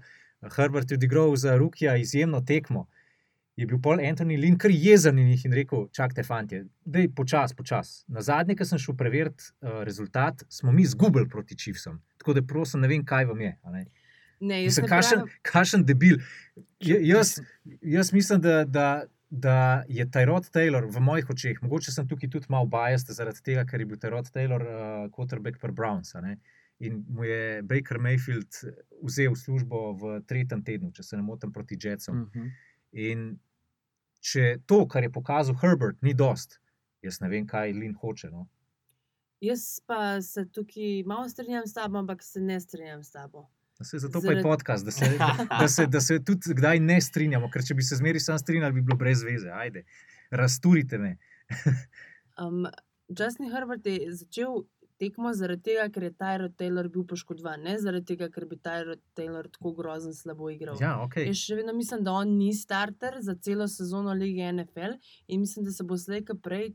[0.56, 2.88] Herbert je odigral za Rukija izjemno tekmo.
[3.60, 7.54] Je bil pol Anthony Lynn kar jezen in jih in rekel: Čakajte, fanti, dej počas,
[7.54, 7.94] počas.
[8.08, 12.00] Na zadnje, ko sem šel preveriti uh, rezultat, smo mi zgubili proti Chiefsom.
[12.22, 13.58] Tako da prosim, ne vem, kaj vam je.
[13.64, 13.86] a ne.
[14.42, 16.18] Ne, jaz ne kašen, kašen debil.
[16.80, 17.36] Ja, jaz,
[17.82, 18.88] jaz mislim, da, da,
[19.30, 23.68] da je Tyrod Taylor v mojih očeh, mogoče sem tukaj tudi malo biased zaradi tega,
[23.70, 26.16] ker je bil Tyrod Taylor uh, quarterback per Browns.
[26.16, 26.40] a ne.
[26.82, 28.64] In mu je Baker Mayfield
[29.06, 32.24] vzel službo v tretjem tednu, če se ne motim, proti Jetsom.
[32.24, 32.50] Uh -huh.
[32.92, 33.40] In
[34.22, 36.60] če to, kar je pokazal Herbert, ni dost,
[37.02, 38.30] jaz ne vem, kaj Lin hoče.
[38.32, 38.48] No.
[39.42, 43.48] Jaz pa se tukaj malo strinjam s tabo, ampak se ne strinjam s tabo.
[43.82, 45.08] Vse zato pa je podcast, da se,
[45.50, 48.76] da, se, da se tudi kdaj ne strinjamo, ker če bi se zmeri sam strinjali,
[48.78, 49.50] bi bilo brez veze.
[49.50, 49.86] Ajde,
[50.30, 51.18] razturite me.
[52.40, 52.64] Um,
[53.20, 54.64] Justin Herbert je začel
[55.02, 59.02] tekmo zaradi tega, ker je Tyrod Taylor bil poškodovan, ne zaradi tega, ker bi Tyrod
[59.18, 60.78] Taylor tako grozno slabo igral.
[60.82, 61.26] Ja, okay.
[61.30, 65.66] Jaz še vedno mislim, da on ni starter za celo sezono lige NFL in mislim,
[65.66, 66.74] da se bo slej, ko prej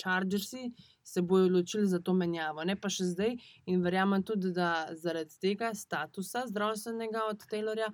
[0.00, 0.72] Chargersi
[1.04, 2.64] se bojo odločili za to menjavo.
[2.64, 3.36] Ne pa še zdaj
[3.68, 7.92] in verjamem tudi, da zaradi tega statusa zdravstvenega od Taylorja.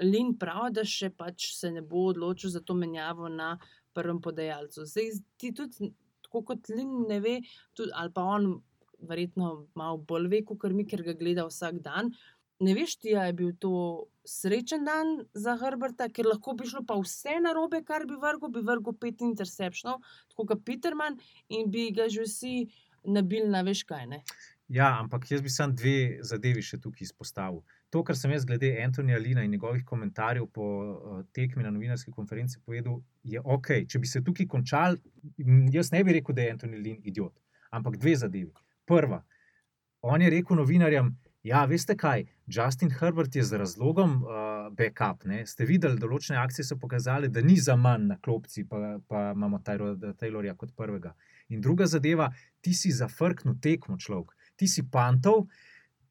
[0.00, 3.54] Lin pravi, da še pač se ne bo odločil za to menjavo na
[3.94, 4.86] prvem podajalcu.
[4.88, 5.90] Zdaj ti tudi,
[6.24, 7.34] tako kot Lin ne ve,
[7.76, 8.54] tudi, ali pa on
[9.00, 12.12] verjetno malo bolj ve, kot mi, ker ga gleda vsak dan.
[12.60, 16.96] ne veš ti, je bil to srečen dan za Herberta, ker lahko bi šlo pa
[17.00, 22.08] vse narobe, kar bi vrgel, bi vrgel pet interceptionov, tako kot Peterman, in bi ga
[22.08, 22.54] že vsi
[23.04, 24.06] nabili na veš kaj.
[24.06, 24.22] Ne?
[24.68, 27.60] Ja, ampak jaz bi sam dve zadevi še tukaj izpostavil.
[27.92, 32.10] To, kar sem jaz glede Antonija Lina in njegovih komentarjev po uh, tekmi na novinarski
[32.10, 33.84] konferenci povedal, je ok.
[33.86, 34.96] Če bi se tukaj končal,
[35.70, 37.36] jaz ne bi rekel, da je Antonij Lin idiot.
[37.70, 38.50] Ampak dve zadevi.
[38.84, 39.22] Prva,
[40.04, 44.30] on je rekel novinarjem, ja, veste kaj, Justin Herbert je z razlogom uh,
[44.72, 45.24] backup.
[45.24, 45.42] Ne?
[45.46, 49.60] Ste videli, določene akcije so pokazale, da ni za manj na klopci, pa, pa imamo
[49.64, 51.14] Taylorja kot prvega.
[51.52, 52.30] In druga zadeva,
[52.64, 55.46] ti si zafrknil tekmo človek, ti si pantov,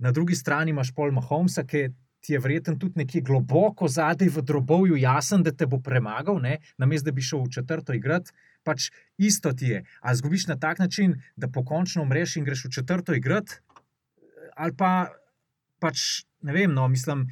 [0.01, 1.87] na drugi strani imaš Paul Mahomesa, ki
[2.23, 6.39] ti je verjetno tudi nekje globoko zadaj v drobovju jasen, da te bo premagal,
[6.77, 8.31] namesto da bi šel v četrto igrati.
[8.63, 9.79] Pač isto ti je.
[10.01, 13.59] A zgubiš na tak način, da pokončno umreš in greš v četrto igrati,
[14.55, 15.09] ali pa
[15.79, 15.99] pač
[16.41, 17.27] ne vem, no, mislim.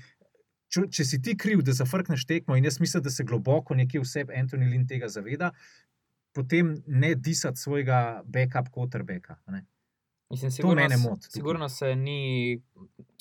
[0.70, 4.00] Če, če si ti kriv, da zafrkneš tekmo, in jaz mislim, da se globoko nekje
[4.00, 5.50] vse Antoni Lin tega zaveda,
[6.32, 9.36] potem ne disati svojega backup quarterbacka.
[9.46, 9.66] a ne.
[10.30, 11.28] Mislim, To mene s- moti.
[11.30, 12.62] Sigurno se ni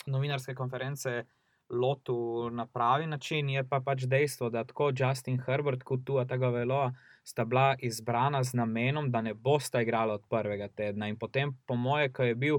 [0.06, 1.24] novinarske konference
[1.70, 2.14] lotil
[2.50, 6.92] na pravi način, je pa pač dejstvo, da tako Justin Herbert kot Tua Tagovailoa
[7.24, 11.09] sta bila izbrana z namenom, da ne bosta igrala od prvega tedna.
[11.09, 12.59] In potem, po moje, ko je bil,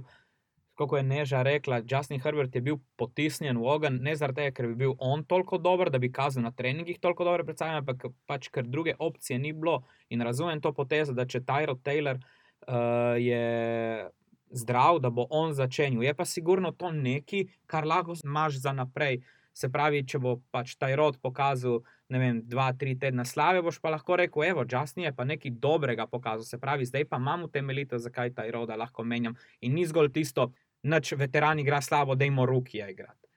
[0.75, 4.67] kako je Neža rekla, Justin Herbert je bil potisnjen v ogenj, ne zaradi tega, ker
[4.71, 8.49] bi bil on toliko dober, da bi kazal na treningih toliko dobre predstave, ampak pač
[8.49, 9.81] ker druge opcije ni bilo.
[10.09, 14.09] In razumem to potezo, da če Tyrod Taylor uh, je
[14.51, 16.03] zdrav, da bo on začenjal.
[16.03, 19.21] Je pa sigurno to nekaj, kar lahko imaš za naprej.
[19.53, 23.93] Se pravi, če bo pač Tyrod pokazal, ne vem, dva, tri tedna slave, boš pa
[23.93, 26.43] lahko rekel, evo, Justin je pa nekaj dobrega pokazal.
[26.43, 29.37] Se pravi, zdaj pa imam utemeljitev, zakaj Tyroda lahko menjam.
[29.61, 30.49] In ni zgolj tisto,
[30.83, 33.29] noč veteran igra slabo, da ima rokija igrati.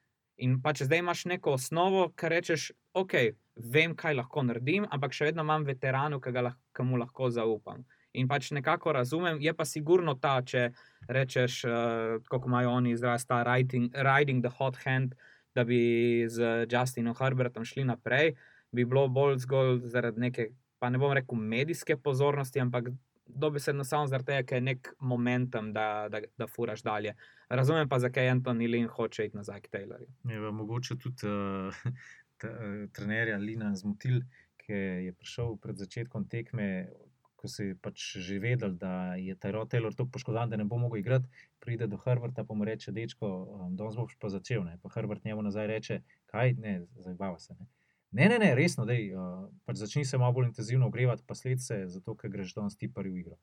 [0.43, 2.65] In pač zdaj imaš neko osnovo, ki rečeš,
[2.99, 3.13] ok,
[3.55, 7.85] vem, kaj lahko naredim, ampak še vedno imam veteranu, ki, lahko, mu lahko zaupam.
[8.15, 10.73] In pač nekako razumem, je pa sigurno ta, če
[11.07, 15.15] rečeš, uh, kako imajo oni izraz, ta riding, riding the hot hand,
[15.55, 18.33] da bi z Justinom Herbertom šli naprej,
[18.75, 22.91] bi bilo bolj zgolj zaradi neke, pa ne bom rekel medijske pozornosti, ampak
[23.27, 27.15] dobesedno samo zaradi tega, ker je nek momentum, da, da, da furaš dalje.
[27.49, 30.07] Razumem pa, zakaj Anthony Lin hoče iti nazaj k Taylorju.
[30.29, 31.81] Je mogoče tudi uh,
[32.41, 34.21] ta, uh, trenerja Lina zmotil,
[34.65, 34.73] ki
[35.07, 36.87] je prišel pred začetkom tekme,
[37.35, 40.99] ko je pač že vedel, da je Tyrod Taylor tako poškodovan, da ne bo mogel
[40.99, 41.29] igrati.
[41.59, 44.63] Pride do Hrvata, pa mu reče: Dečko, um, danes boš pa začel.
[44.65, 44.77] Ne?
[44.81, 47.53] Pa Hrvat njemu nazaj reče: Kaj, ne, zabava se.
[47.59, 47.67] Ne?
[48.15, 51.59] Ne, ne, ne, resno, dej, uh, pač začni se malo bolj intenzivno ogrevati, pa sled
[51.59, 53.35] se, zato ker greš danes ti prvi v igro.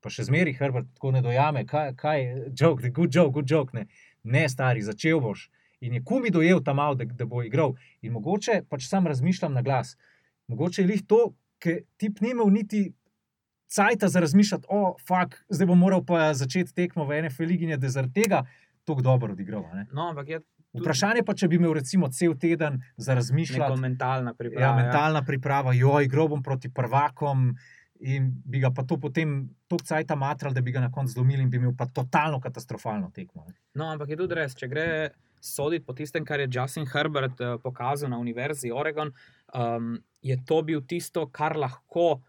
[0.00, 3.76] Pa še zmeraj Hrvat tako ne dojame, kaj, je, joke, good joke, good joke.
[3.76, 3.84] Ne,
[4.24, 5.50] ne stari, začel boš.
[5.84, 7.76] In je kumi dojel tam malo, da, da bo igral.
[8.00, 9.92] In mogoče pač sam razmišljam na glas.
[10.48, 11.20] Mogoče je lih to,
[11.60, 12.86] ker tip ni imel niti
[13.68, 17.68] cajta za razmišljati, o, oh, fuk, zdaj bom moral pa začeti tekmo v NFL ligi,
[17.76, 18.46] da je zaradi tega
[18.88, 19.66] tako dobro odigral.
[19.92, 20.40] No, ampak je
[20.76, 24.76] Vprašanje pa, če bi imel recimo cel teden za neka razmišljati, mentalna ja, priprava.
[24.76, 27.54] mentalna priprava, joj, igral bom proti prvakom.
[27.98, 31.42] In bi ga pa to potem tako cajta matral, da bi ga na koncu zlomili
[31.42, 33.42] in bi imel pa totalno katastrofalno tekmo.
[33.48, 33.56] ne.
[33.74, 34.86] No, ampak je tudi res, če gre
[35.40, 39.10] soditi po tistem, kar je Justin Herbert uh, pokazal na Univerzi Oregon,
[39.54, 42.20] um, je to bil tisto, kar lahko,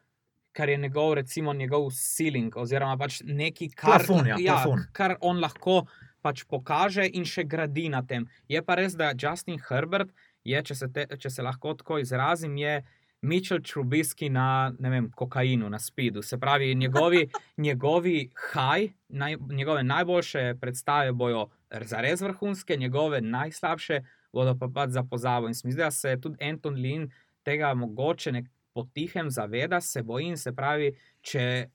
[0.52, 4.86] kar je njegov, recimo, njegov ceiling, oziroma pač nekaj, kar, Plafon, ja, plafon.
[4.94, 5.84] kar on lahko
[6.22, 8.28] pač pokaže in še gradi na tem.
[8.48, 12.58] Je pa res, da Justin Herbert je, če se, te, če se lahko tako izrazim,
[12.58, 12.82] je.
[13.22, 16.22] Mitchell Trubisky na vem, kokainu, na spidu.
[16.24, 17.26] Se pravi, njegovi,
[17.66, 21.50] njegovi high, naj, njegove najboljše predstave bojo
[21.84, 24.00] zares vrhunske, njegove najslabše
[24.34, 25.48] bodo pa pač za pozabo.
[25.48, 27.10] In se mi zdi, da se tudi Anton Lin
[27.44, 31.70] tega mogoče nek potihem zaveda, se bojim, se pravi, če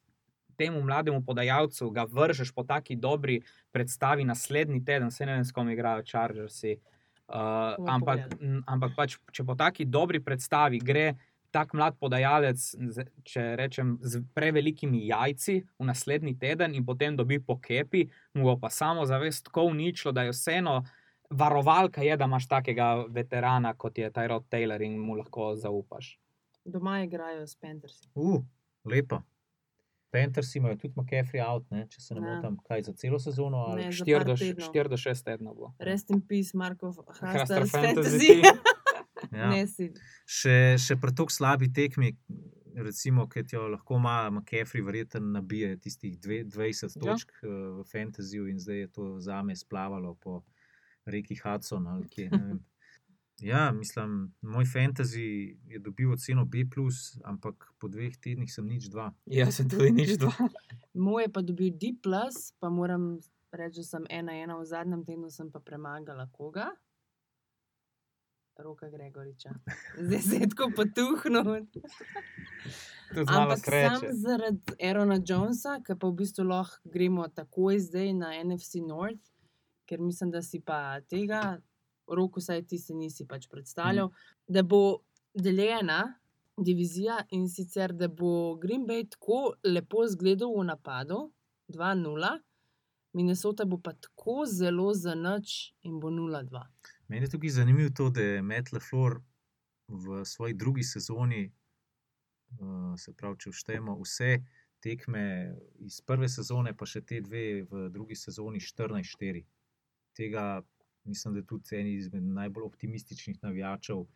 [0.56, 3.40] temu mlademu podajalcu ga vržeš po taki dobri
[3.72, 6.76] predstavi naslednji teden, se ne vem, s kom igrajo Chargersi.
[7.28, 8.56] Uh, Bomo ampak, pogledali.
[8.56, 11.14] m, ampak pač, če po taki dobri predstavi gre
[11.50, 12.58] tak mlad podajalec,
[12.90, 18.44] z- če rečem, z prevelikimi jajci v naslednji teden in potem dobi po kepi, mu
[18.44, 20.82] bo pa samo zavest tako uničilo, da je vseeno
[21.30, 26.18] varovalka, je, da imaš takega veterana kot je Tyrod Taylor in mu lahko zaupaš.
[26.64, 28.08] Doma igrajo s Pantersi.
[28.14, 28.42] Uh,
[28.84, 29.22] lepo.
[30.14, 32.36] Panthers imajo tudi McCaffrey out, ne, če se ne Ja.
[32.36, 33.64] motim, kaj za celo sezono.
[33.68, 33.88] Ali...
[33.88, 34.70] Ne, za 4 par do, tednov.
[34.70, 35.72] 4 do 6 tednov bo.
[35.80, 38.38] Rest in peace, Markov, Hrastar Fantasy.
[39.32, 39.48] Ja.
[39.48, 39.86] Ne si.
[40.28, 42.10] Še, še pri tako slabi tekmi,
[42.76, 47.00] recimo, ki jo lahko ima McCaffrey, verjetno nabije tistih dve, 20 Ja.
[47.00, 47.48] točk ja.
[47.78, 50.42] v fantasyju, in zdaj je to za me splavalo po
[51.06, 52.28] reki Hudson ali kje.
[53.42, 56.58] Ja, mislim, moj fantasy je dobil oceno B,
[57.24, 59.12] ampak po dveh tednih sem nič dva.
[59.26, 60.32] Jaz sem tudi nič dva.
[60.94, 61.98] Moj je pa dobil D,
[62.60, 63.18] pa moram
[63.52, 66.70] reči, da sem ena ena v zadnjem tednu, sem pa premagala koga.
[68.58, 69.50] Roka Gregoriča.
[69.98, 71.66] Zdaj se je tako potuhnil.
[73.14, 74.12] Tudi malo Ampak sam sreče.
[74.12, 79.26] zaradi Aerona Jonesa, ki pa v bistvu lahko gremo takoj zdaj na NFC North,
[79.86, 81.58] ker mislim, da si pa tega,
[82.06, 84.12] roko saj ti se nisi pač predstavljal, mm.
[84.48, 84.98] da bo
[85.34, 86.14] deljena
[86.56, 91.32] divizija in sicer, da bo Green Bay tako lepo zgledal v napadu,
[91.68, 92.38] 2-0,
[93.14, 96.62] Minnesota bo pa tako zelo za noč in bo 0-2.
[97.08, 99.20] Meni je tukaj zanimivo to, da je Matt LeFleur
[99.88, 101.52] v svoji drugi sezoni,
[102.60, 104.38] uh, se pravi, če vštejemo vse
[104.84, 109.44] tekme iz prve sezone, pa še te dve v drugi sezoni 14-4.
[110.14, 110.62] Tega
[111.04, 114.08] mislim, da tudi eni izmed najbolj optimističnih navijačev uh,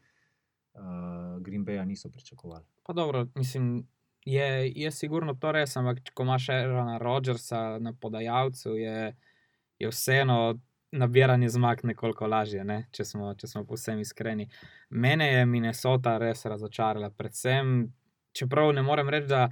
[1.40, 2.64] Green Baya niso pričakovali.
[2.82, 3.86] Pa dobro, mislim,
[4.24, 9.16] je, je sigurno to res, ampak ko imaš Aarona Rodgersa na podajalcu, je,
[9.78, 10.58] je vseeno
[10.92, 12.86] nabiranje zmag nekoliko lažje, ne?
[12.92, 14.48] če, smo, če smo povsem iskreni.
[14.90, 17.92] Mene je Minnesota res razočarala, predvsem,
[18.32, 19.48] čeprav ne morem reči, da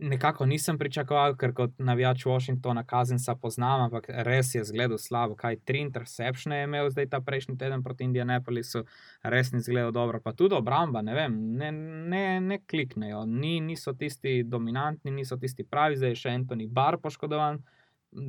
[0.00, 5.36] nekako nisem pričakoval, ker kot navijač Washingtona Kazensa poznam, ampak res je zgledal slabo.
[5.36, 8.84] Kaj tri interceptione je imel zdaj ta prejšnji teden proti Indianapolisu,
[9.22, 10.20] res ni zgledal dobro.
[10.24, 11.72] Pa tudi obramba, ne vem, ne,
[12.12, 17.00] ne, ne kliknejo, ni, niso tisti dominantni, niso tisti pravi, zdaj je še Anthony Barr
[17.02, 17.60] poškodovan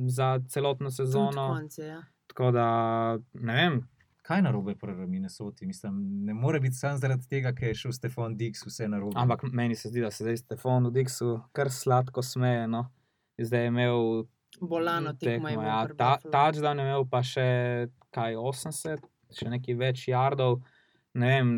[0.08, 1.48] za celotno sezono.
[1.56, 2.02] konce, ja.
[2.26, 2.66] Tako da
[3.32, 3.82] ne vem.
[4.22, 5.66] Kaj je narobe pri Minnesoti?
[5.66, 9.18] Mislim, ne more biti samo zaradi tega, ker je šel Stefan Dix vse narobe.
[9.18, 12.68] Ampak meni se zdi, da se zdaj Stefanu Dixu kar sladko smeje.
[12.68, 12.86] No.
[13.38, 14.24] Zdaj je imel
[14.60, 16.32] Bolano tekmo ja, pri ta, Buffalo.
[16.32, 17.48] touchdown je imel pa še
[18.14, 19.02] kaj 80,
[19.34, 20.60] še nekaj več yardov.
[21.18, 21.52] Ne vem,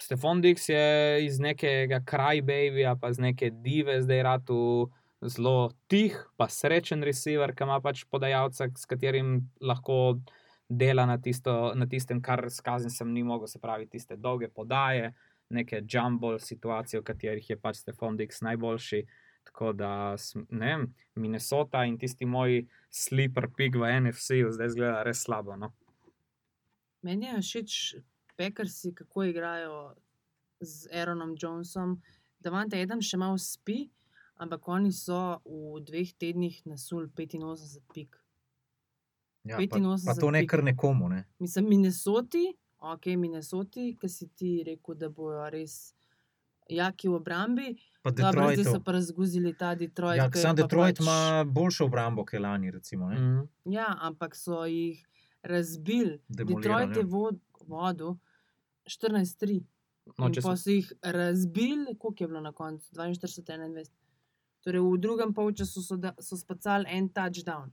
[0.00, 4.60] Stefan Dix je iz nekega crybabyja, pa iz neke dive zdaj ratu
[5.20, 10.18] zelo tih, pa srečen receiver, ki ima pač podajalca, s katerim lahko
[10.68, 15.12] dela na, tisto, na tistem, kar skazim sem ni mogel, se pravi, tiste dolge podaje,
[15.50, 19.06] neke jumbo situacije, v katerih je pač Stefan Dix najboljši.
[19.46, 20.16] Tako da,
[20.50, 20.72] ne
[21.14, 25.54] Minnesota in tisti moj sleeper pig v NFC-ju zdaj zgleda res slabo.
[25.56, 25.70] No?
[27.06, 27.76] Meni je všeč
[28.36, 29.94] Packersi, kako igrajo
[30.60, 32.00] z Aaronom Jonesom.
[32.42, 33.86] Da vam ta eden še malo spi,
[34.42, 38.18] ampak oni so v dveh tednih nasul 85 pik.
[39.46, 41.08] Ja, pa, 85 pa to ne kar nekomu.
[41.08, 41.24] Ne?
[41.38, 42.46] Mislim, Minnesoti,
[42.78, 45.94] ok, Minnesoti, ki si ti rekel, da bojo res
[46.68, 47.68] jaki v obrambi.
[48.02, 50.16] Pa Dobro, zdaj so pa razguzili ta Detroit.
[50.16, 52.70] Ja, sam pa Detroit pač, ima boljšo obrambo, kot lani.
[52.70, 53.18] Recimo, ne.
[53.18, 53.72] Mm.
[53.72, 54.98] Ja, ampak so jih
[55.42, 56.20] razbili.
[56.28, 58.14] Detroit je vod, vodil
[58.84, 59.60] 14-3.
[60.18, 62.86] No, če pa so jih razbili, koliko je bilo na koncu?
[62.94, 63.90] 42-21.
[64.60, 67.70] Torej, v drugem polčasu so, da- so spacali en touchdown.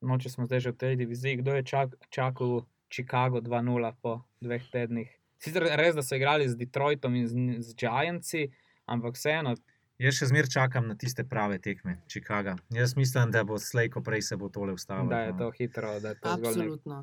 [0.00, 4.20] No, če smo zdaj že v tej diviziji, kdo je čak, čakal Chicago 2-0 po
[4.40, 5.10] dveh tednih?
[5.40, 7.34] Sicer res, da so igrali z Detroitom in z,
[7.64, 8.50] z Giantsi,
[8.84, 9.56] ampak vseeno,
[10.00, 12.54] Jaz še zmeraj čakam na tiste prave tekme, Chicago.
[12.72, 15.10] Jaz mislim, da bo slej, ko prej se bo tole ustavilo.
[15.12, 15.38] da je no.
[15.38, 15.90] to hitro.
[16.00, 17.00] Da je to nek- Absolutno.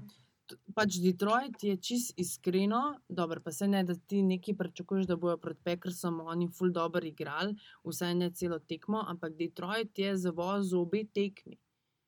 [0.49, 5.15] T- Pač Detroit je čist iskreno, dobro, pa se ne, da ti nekaj pričakuješ, da
[5.15, 7.53] bojo proti Packersom oni full dobro igrali,
[7.85, 11.59] vsaj ne celo tekmo, ampak Detroit je zavozil obe tekmi,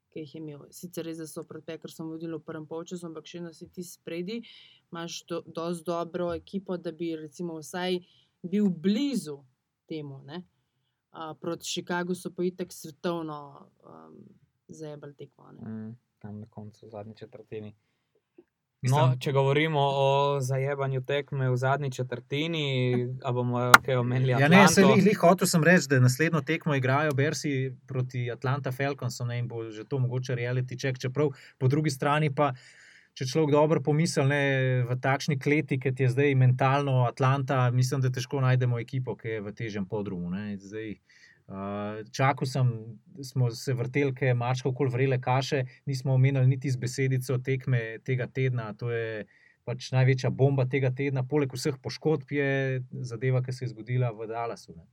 [0.10, 0.66] ki jih je imel.
[0.74, 3.86] Sicer res, da so proti Packersom vodili v prvem polčasu, ampak še eno si ti
[3.86, 4.40] spredi,
[4.92, 8.00] imaš do, dosti dobro ekipo, da bi recimo vsaj
[8.42, 9.40] bil blizu
[9.90, 10.22] temu.
[10.26, 10.44] Ne?
[11.10, 13.40] Uh, proti Chicagu so pa itek svetovno
[13.82, 14.18] um,
[14.68, 15.52] zajebali tekmo.
[15.58, 17.74] Mm, tam na koncu, v zadnji četrtini.
[18.82, 22.64] No, če govorimo o zajebanju tekme v zadnji četrtini,
[23.28, 24.32] a bomo kaj omenili?
[24.32, 25.04] Ja, ne, se Atlanto?
[25.04, 29.66] lih hotel sem reči, da naslednjo tekmo igrajo Bersi proti Atlanta Falconsom ne, in bo
[29.72, 31.00] že to mogoče reality check.
[31.00, 32.54] Čeprav po drugi strani pa,
[33.20, 34.44] če človek dobro pomisli, ne,
[34.88, 39.42] v takšni kleti, kot je zdaj mentalno Atlanta, mislim, da težko najdemo ekipo, ki je
[39.44, 40.32] v težjem podrumu.
[40.32, 40.56] Ne.
[40.56, 41.29] Zdaj, uh,
[42.12, 42.72] čakal sem,
[43.24, 48.00] smo se vrteli, ker je mačka okoli vrele kaše, nismo omenili niti z besedico tekme
[48.06, 48.74] tega tedna.
[48.74, 49.26] To je
[49.66, 54.30] pač največja bomba tega tedna, poleg vseh poškodb je zadeva, ki se je zgodila v
[54.30, 54.74] Dallasu.
[54.78, 54.86] Ne.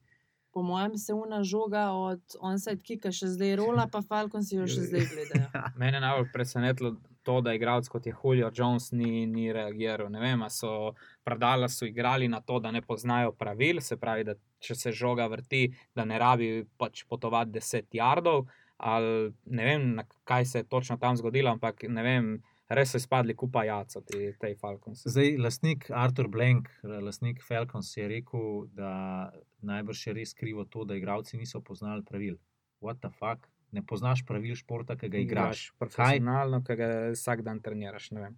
[0.57, 4.65] Po mojem se una žoga od onside kika še zdaj rola, pa Falcon si jo
[4.65, 5.49] še zdaj gledajo.
[5.81, 6.95] Mene je najbolj presenetilo
[7.27, 10.09] to, da igralec kot je Julio Jones ni, ni reagiral.
[10.13, 10.95] Ne vem, a so
[11.25, 15.27] predala so igrali na to, da ne poznajo pravil, se pravi, da če se žoga
[15.33, 18.47] vrti, da ne rabi pač potovati 10 jardov.
[18.77, 22.27] Ali ne vem, na kaj se je točno tam zgodilo, ampak ne vem,
[22.69, 25.05] res so izpadli kupa jaca, ti, tej Falcons.
[25.07, 29.33] Zdaj, lastnik Artur Blank, lastnik Falcons, je rekel, da
[29.67, 32.37] najbrž je res krivo to, da igravci niso poznali pravil.
[32.85, 33.49] What the fuck?
[33.73, 35.71] Ne poznaš pravil športa, ki ga igraš.
[35.71, 35.79] Kaj?
[35.81, 38.11] profesionalno, ki ga vsak dan treniraš.
[38.13, 38.37] ne vem.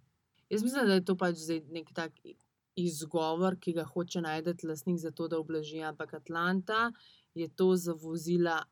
[0.49, 2.15] Jaz mislim, da je to pač nek tak
[2.75, 5.81] izgovor, ki ga hoče najti lastnik za to, da oblaži.
[5.83, 6.91] Ampak Atlanta
[7.33, 8.63] je to zavozila.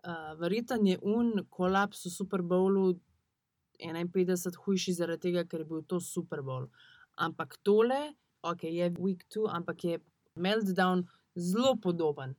[0.00, 2.94] Uh, Verjeten je un kolaps v Super Bowlu
[3.80, 6.68] 51 hujši zaradi tega, ker je bil to Super Bowl.
[7.20, 9.98] Ampak tole, ok, je week two, ampak je
[10.36, 12.36] meltdown zelo podoben.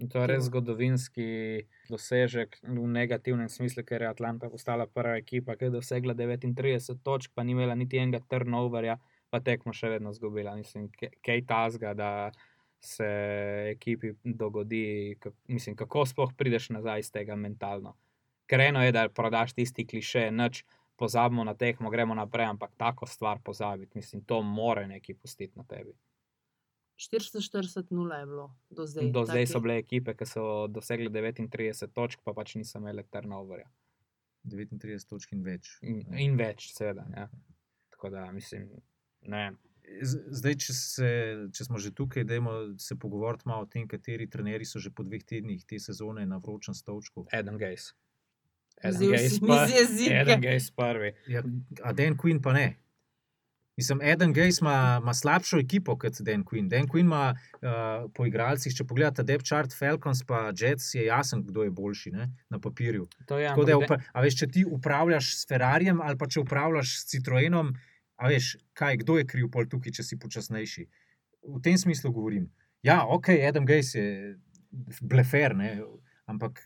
[0.00, 1.26] In to je res zgodovinski
[1.90, 7.30] dosežek v negativnem smislu, ker je Atlanta postala prva ekipa, ki je dosegla 39 točk,
[7.34, 8.96] pa ni imela niti enega turnoverja,
[9.32, 10.52] pa tekmo še vedno zgubila.
[10.58, 10.90] Mislim,
[11.24, 12.10] kaj tazga, da
[12.82, 13.08] se
[13.72, 17.94] ekipi dogodi, kak, mislim, kako sploh prideš nazaj iz tega mentalno.
[18.50, 20.64] Ker eno je, da prodaš tisti kliše, noč
[21.00, 25.64] pozabimo na tekmo, gremo naprej, ampak tako stvar pozabiti, mislim, to more neki pustiti na
[25.64, 25.94] tebi.
[26.98, 29.10] 440-0 je bilo do zdaj.
[29.10, 33.70] Do zdaj so bile ekipe, ki so dosegle 39 točk, pa pač niso imele turnoverja.
[34.44, 35.76] 39 točk in več.
[35.82, 37.06] In, in več, seveda.
[37.16, 37.28] Ja.
[37.94, 38.68] Tako da, mislim,
[39.26, 39.52] ne
[40.02, 41.08] Zdaj, če, se,
[41.52, 45.04] če smo že tukaj, dajmo se pogovoriti malo o tem, kateri trenerji so že po
[45.04, 47.26] dveh tednih te sezone na vročem stolčku.
[49.68, 50.22] Z jezika.
[50.22, 51.12] Adam Gaze prvi.
[51.28, 51.42] Ja,
[51.84, 52.78] a Dan Quinn pa ne.
[53.76, 56.68] Mislim, Eden Gaze ima, ima slabšo ekipo kot Dan Quinn.
[56.68, 61.44] Dan Quinn ima uh, po igralcih, če pogledate Depth Chart, Falcons pa Jets, je jasen,
[61.46, 63.06] kdo je boljši ne, na papirju.
[63.30, 66.42] To je, Tako da, je a veš, če ti upravljaš s Ferrarijem ali pa če
[66.44, 67.72] upravljaš s Citroenom,
[68.16, 70.86] a veš, kaj, kdo je kriv pol tukaj, če si počasnejši.
[71.48, 72.50] V tem smislu govorim.
[72.82, 74.36] Ja, ok, Adam Gaze je
[75.00, 75.76] blefer, ne,
[76.26, 76.60] ampak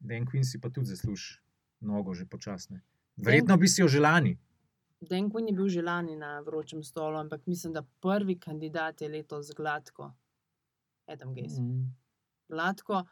[0.00, 1.40] Dan Quinn si pa tudi zasluži
[1.80, 2.82] nogo že počasne.
[3.16, 4.38] Verjetno bi si jo želani.
[5.00, 9.08] Dan Quinn je bil že lani na vročem stolu, ampak mislim, da prvi kandidat je
[9.08, 10.12] letos gladko.
[11.06, 11.62] Adam Gaze.
[11.62, 11.94] Mm.
[12.48, 13.04] Gladko.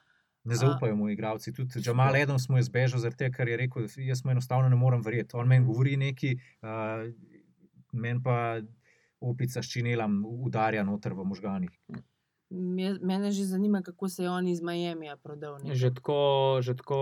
[0.47, 1.53] Ne zaupajo mu igravci.
[1.53, 4.78] Tudi Jamal Adams mu je zbežal, zaradi tega, ker je rekel, jaz mu enostavno ne
[4.78, 5.36] morem verjeti.
[5.36, 7.07] On meni govori nekaj, uh,
[7.92, 8.36] meni pa
[9.20, 11.72] opica s činelom udarja noter v možganih.
[12.51, 15.59] Me- Mene že zanima, kako se je on iz Miamija prodal.
[15.59, 15.74] nekam.
[15.74, 16.99] Že tako, že tako,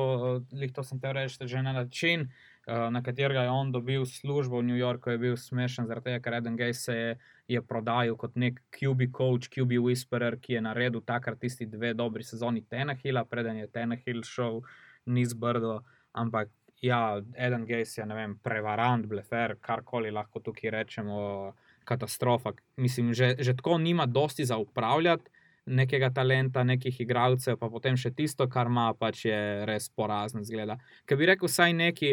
[0.53, 2.33] lih to sem te reči, že na način,
[2.67, 6.21] eh, na katerega je on dobil službo v New Yorku, je bil smešen, zaradi tega,
[6.21, 7.19] ker Eden Gay se je,
[7.49, 12.25] je prodajal kot nek QB coach, QB whisperer, ki je naredil takrat tisti dve dobri
[12.25, 14.63] sezoni Tenahila, preden je Tenahill šel
[15.07, 15.83] niz brdo,
[16.13, 16.49] ampak
[16.81, 21.53] ja, Eden Gay je, ne vem, prevarant, blefer, karkoli lahko tukaj rečemo,
[21.85, 22.55] katastrofa.
[22.77, 25.31] Mislim, že, že tako nima dosti za upravljati.
[25.67, 30.77] Nekega talenta, nekih igralcev, pa potem še tisto, kar ima, pač je res porazno zgleda.
[31.09, 32.11] Ker bi rekel, vsaj neki,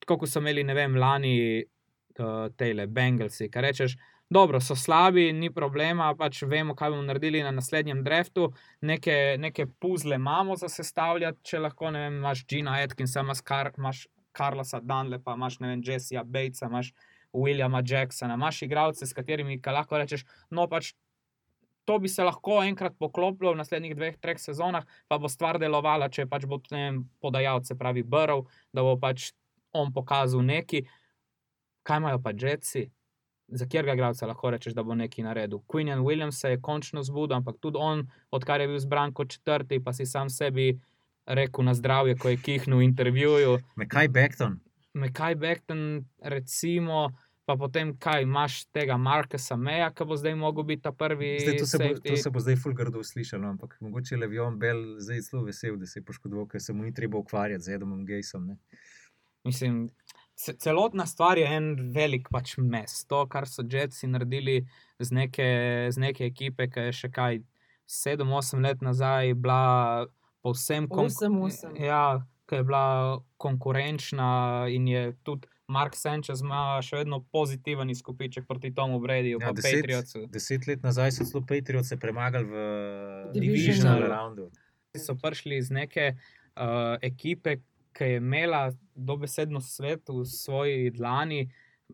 [0.00, 3.98] tako kot so imeli, ne vem, lani uh, tele Bengalsi, kar rečeš,
[4.30, 8.48] dobro, so slabi, ni problema, pač vemo, kaj bomo naredili na naslednjem draftu,
[8.80, 13.72] neke, neke puzle imamo za sestavljati, če lahko, ne vem, imaš Gina Atkinsa, imaš, Kar,
[13.78, 16.92] imaš Carlosa Dunlepa, imaš, ne vem, Jessija Batesa, imaš
[17.32, 20.94] Williama Jacksona, imaš igralce, s katerimi ka lahko rečeš, no pač.
[21.88, 26.10] To bi se lahko enkrat poklopilo v naslednjih dveh, treh sezonah, pa bo stvar delovala,
[26.12, 29.32] če pač bo ne vem, podajalce pravi Brov, da bo pač
[29.72, 30.84] on pokazal neki.
[31.82, 32.84] Kaj imajo pa Jetsi?
[33.48, 35.64] Za katerega igralca lahko rečeš, da bo nekaj naredil?
[35.90, 39.82] And Williams se je končno zbudil, ampak tudi on, odkar je bil zbran kot četrti,
[39.82, 40.78] pa si sam sebi
[41.26, 43.58] rekel na zdravje, ko je kihnil v intervjuju.
[43.76, 44.60] Mekaj Beckton,
[44.94, 47.10] Mekaj Bekton, recimo,
[47.44, 51.38] pa potem kaj imaš tega Markesa Meja, ki bo zdaj mogel biti ta prvi.
[51.40, 54.98] zdaj, to, se bo, to se bo zdaj fulgardo slišalo, ampak mogoče je Levion Bell
[54.98, 58.06] zdaj zelo vesel, da se je poškodoval, ker se mu ni treba ukvarjati z Adamom
[58.06, 58.46] Gasom.
[58.46, 58.56] Ne?
[59.44, 59.88] Mislim,
[60.34, 63.04] ce- celotna stvar je en velik pač mes.
[63.06, 64.66] To, kar so Jetsi naredili
[64.98, 65.48] z neke,
[65.90, 67.42] z neke ekipe, ki je še kaj
[67.90, 70.06] 7-8 let nazaj bila
[70.42, 71.74] povsem Osem, osem.
[71.76, 72.84] Ja, ki je bila
[73.38, 74.30] konkurenčna
[74.68, 79.54] in je tudi Mark Sanchez ima še vedno pozitiven izkupiček proti Tomu Bradyju, Ja, pa
[79.54, 80.24] deset, Patriotsu.
[80.26, 82.54] deset let nazaj so celo Patriotse premagali v
[83.32, 84.00] Divisional.
[84.00, 84.48] Divisional roundu.
[84.98, 87.60] so prišli iz neke uh, ekipe,
[87.94, 91.44] ki je imela dobesedno svet v svoji dlani,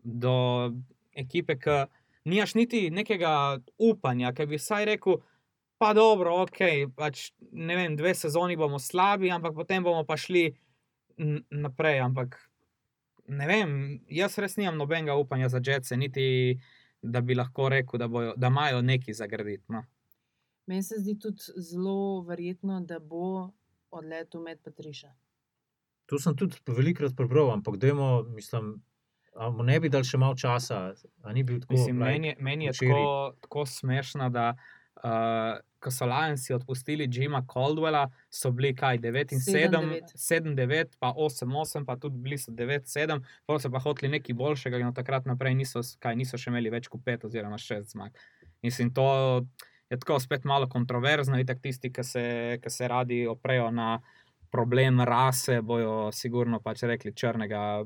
[0.03, 0.73] do
[1.13, 1.77] ekipe, ki
[2.25, 5.21] nimaš niti nekega upanja, ki bi vsaj rekel.
[5.77, 6.59] Pa dobro, ok,
[6.95, 10.49] pač, ne vem, dve sezoni bomo slabi, ampak potem bomo pa šli
[11.51, 11.99] naprej.
[11.99, 12.37] Ampak
[13.27, 13.75] ne vem,
[14.09, 16.57] jaz res nimam nobenega upanja za Jetce, niti
[17.01, 19.63] da bi lahko rekel, da, bojo, da imajo nekaj zagraditi.
[19.69, 19.83] No.
[20.65, 23.51] Meni se zdi tudi zelo verjetno, da bo
[23.91, 25.13] odletel med Patriša.
[26.05, 28.77] To sem tudi velikokrat prebral, ampak dajmo, mislim,
[29.37, 30.77] A mu ne bi dal še malo časa,
[31.21, 31.75] a ni bil tako.
[31.75, 33.01] Mislim, meni, je- meni je tako,
[33.41, 34.55] tako smešno, da
[34.97, 40.15] uh, ko so Lionsi odpustili Jima Caldwella, so bili kaj 9 in 7, 7-9.
[40.15, 44.11] 7, 9, pa 8, 8, pa tudi bili so 9, 7, pa so pa hoteli
[44.17, 47.59] nekaj boljšega in od takrat naprej niso, kaj, niso še imeli več kot 5 oziroma
[47.61, 48.17] 6 zmag.
[48.65, 49.07] Mislim, to
[49.89, 52.23] je tako spet malo kontroverzno, itak tisti, ki se,
[52.63, 53.99] ki se radi oprejo na
[54.51, 57.85] problem rase, bojo sigurno pač rekli črnega.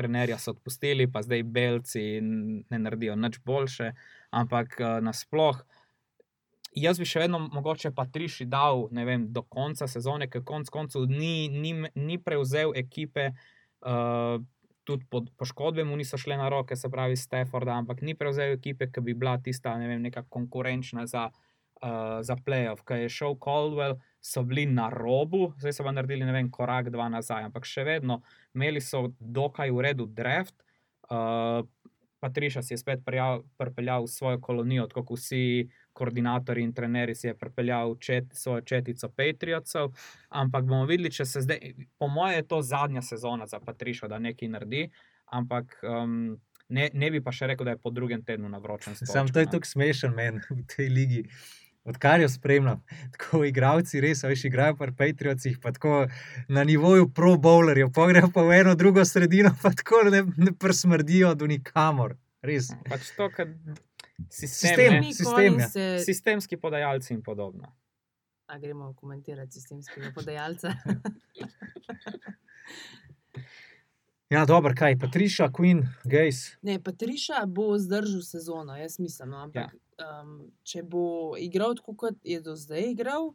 [0.00, 3.90] Trenerja so odpustili, pa zdaj belci ne naredijo nič boljše,
[4.32, 5.58] ampak uh, nasploh.
[6.76, 11.08] Jaz bi še vedno mogoče Patriši dal ne vem, do konca sezone, ker konec koncev
[11.10, 13.32] ni, ni, ni prevzel ekipe,
[13.82, 14.38] uh,
[14.86, 19.02] tudi poškodbe mu niso šle na roke, se pravi Stafforda, ampak ni prevzel ekipe, ki
[19.02, 21.26] bi bila tista ne vem, neka konkurenčna za,
[21.82, 22.86] uh, za playoff.
[22.86, 27.10] Ker je šel Caldwell, so bili na robu, zdaj so pa naredili vem, korak, dva
[27.10, 28.20] nazaj, ampak še vedno
[28.54, 30.54] imeli so dokaj v redu draft.
[31.10, 31.66] Uh,
[32.20, 33.00] Patriša si je spet
[33.58, 35.70] pripeljal svojo kolonijo, tako kot vsi
[36.00, 39.92] koordinatorji in trenerji si je pripeljal čet, svojo četico Patriotov.
[40.42, 44.18] Ampak bomo videli, če se zdaj, po mojem, je to zadnja sezona za Patrišo, da
[44.18, 44.86] nekaj naredi.
[45.36, 46.38] Ampak um,
[46.68, 49.12] ne, ne bi pa še rekel, da je po drugem tednu na vročem stolu.
[49.12, 51.24] Sam to je tako smešen meni v tej ligi.
[51.88, 52.82] Odkar jo spremljam,
[53.14, 56.02] tako igravci res, veš, igrajo pa Patriotih, pa tako
[56.48, 61.32] na nivoju pro bowlerjev, pogrejo pa v eno drugo sredino, pa tako ne, ne prsmrdijo
[61.40, 62.18] do nikamor.
[62.44, 62.70] Res.
[62.88, 63.48] Pač to, kar
[64.28, 64.94] sistem, Sistem.
[64.94, 65.68] ne, sistem, ja.
[65.68, 67.76] se, sistemski podajalci in podobno.
[68.46, 70.74] a gremo komentirati sistemskega podajalca.
[74.30, 76.52] Ja, dobro, kaj, Patriša, Queen, Gays.
[76.62, 79.30] Ne, Patriša bo zdržal sezono, jaz mislim.
[79.30, 80.20] No, ampak ja.
[80.22, 83.32] um, če bo igral tako, kot je do zdaj igral,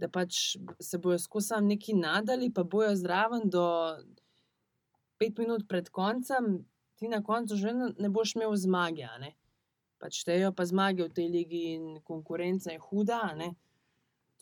[0.00, 3.66] da pač se bojo skozi sam neki nadali, pa bojo zraven do
[5.20, 6.64] pet minut pred koncem,
[6.96, 9.04] ti na koncu že ne boš imel zmage.
[9.04, 9.34] a ne.
[9.98, 13.34] Pač štejejo pa zmage v tej ligi in konkurenca je huda.
[13.36, 13.54] ne.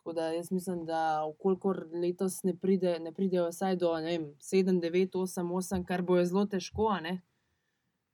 [0.06, 4.78] Tako da jaz mislim, da okolikor letos ne, pride, ne pridejo vsaj do vem, 7,
[4.80, 7.22] 9, 8, 8, kar bo je zelo težko, ne.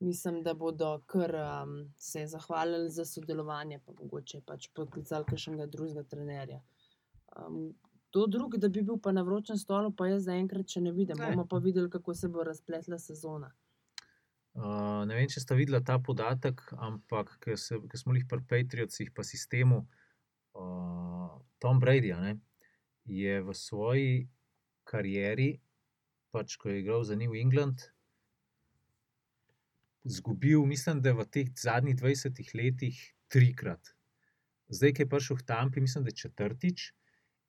[0.01, 6.03] Mislim, da bodo kar um, se zahvalili za sodelovanje, pa mogoče pač poklicali kakšnega drugega
[6.03, 6.63] trenerja.
[7.37, 7.75] Um,
[8.11, 11.21] to drugo, da bi bil pa na vročem stolu, pa jaz zaenkrat še ne vidim.
[11.21, 11.29] Ne.
[11.29, 13.53] Bomo pa videli, kako se bo razpletla sezona.
[14.53, 19.25] Uh, ne vem, če ste videli ta podatek, ampak ker smo jih pri Patriotsih, pa
[19.25, 19.81] sistemu,
[20.61, 22.35] uh, Tom Brady ne,
[23.09, 24.11] je v svoji
[24.85, 25.57] karieri,
[26.37, 27.87] pač ko je igral za New England,
[30.05, 33.01] izgubil, mislim, da v teh zadnjih 20 letih
[33.33, 33.95] trikrat.
[34.69, 36.91] Zdaj, ki je prišel v Tampi, mislim, da je četrtič.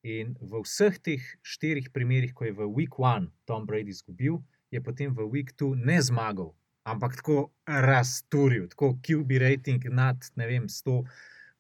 [0.04, 4.80] In v vseh teh štirih primerih, ko je v Week One Tom Brady izgubil, je
[4.84, 6.52] potem v Week Two ne zmagal,
[6.84, 11.04] ampak tako razturil, tako QB rating nad ne vem, 100,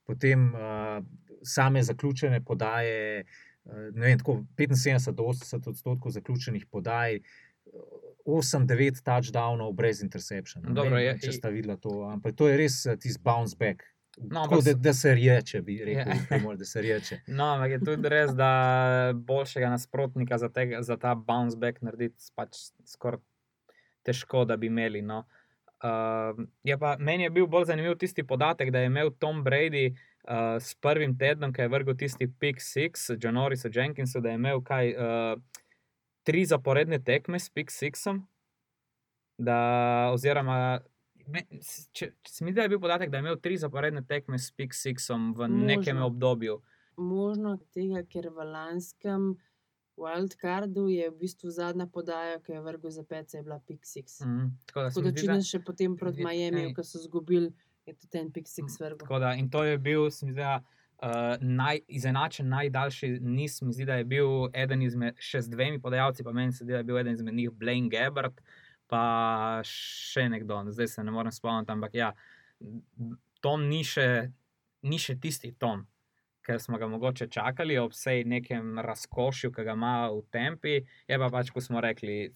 [0.03, 1.03] potem uh,
[1.43, 3.23] same zaključene podaje,
[3.65, 7.19] uh, ne vem, tako 75 do 80 odstotkov zaključenih podaj.
[8.25, 10.63] 8-9 touchdownov brez interception.
[10.63, 13.55] Ne Dobro, vem, je- če sta videla to, ampak to je res eh, tisti bounce
[13.55, 13.83] back.
[14.17, 16.55] No, Tako, da, da se reče, bi rekel, Ja.
[16.55, 17.19] da se reče.
[17.29, 18.49] No, ampak je tudi res, da
[19.15, 22.55] boljšega nasprotnika za, tega, za ta bounce back narediti pač
[22.85, 23.19] skoraj
[24.03, 25.01] težko, da bi imeli.
[25.01, 25.23] No.
[25.83, 29.89] Uh, je pa, meni je bil bolj zanimiv tisti podatek, da je imel Tom Brady
[29.91, 34.63] uh, s prvim tednom, ki je vrgel tisti pick six, Janorisu Jenkinsu, da je imel
[34.63, 34.95] kaj.
[34.95, 35.41] Uh,
[36.23, 38.21] Tri zaporedne tekme s Pick Sixom,
[39.35, 39.57] da,
[40.13, 40.79] oziroma,
[41.27, 41.41] me,
[41.91, 44.53] če, če se mi da je bil podatek, da je imel tri zaporedne tekme s
[44.55, 45.65] Pick Sixom v Možno.
[45.67, 46.61] nekem obdobju.
[46.95, 49.33] Možno tega, ker v lanskem
[49.97, 54.21] wildcardu je v bistvu zadnja podaja, ki je vrgel za pece, je bila Pixix.
[54.25, 54.49] Mm.
[54.65, 57.51] Tako da Tako da če ne še potem proti Miami, ki so izgubili,
[57.85, 59.03] je tudi ten Pixix vrgel.
[59.05, 60.59] Tako da, in to je bil, se mi zdi, da,
[61.03, 63.61] uh, naj, izenačen najdaljši niz.
[63.61, 66.73] Mi zdi, da je bil eden izmed še z dvemi podajalci, pa meni se zdi,
[66.73, 68.41] da je bil eden izmed njih Blaine Gabbard,
[68.89, 72.13] pa še nekdo, zdaj se ne morem spomniti, ampak ja,
[73.43, 74.31] Tom ni še,
[74.87, 75.83] ni še tisti Tom.
[76.43, 81.19] Ker smo ga mogoče čakali ob vsej nekem razkošju, ki ga ima v tempi, je
[81.19, 82.33] pa pač, kot smo rekli,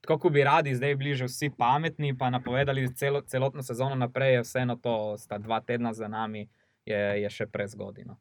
[0.00, 4.38] tako kot bi radi, zdaj bili že vsi pametni, pa napovedali celo, celotno sezono naprej,
[4.38, 6.46] je vseeno to, sta dva tedna za nami,
[6.88, 8.16] je, je še prezgodino.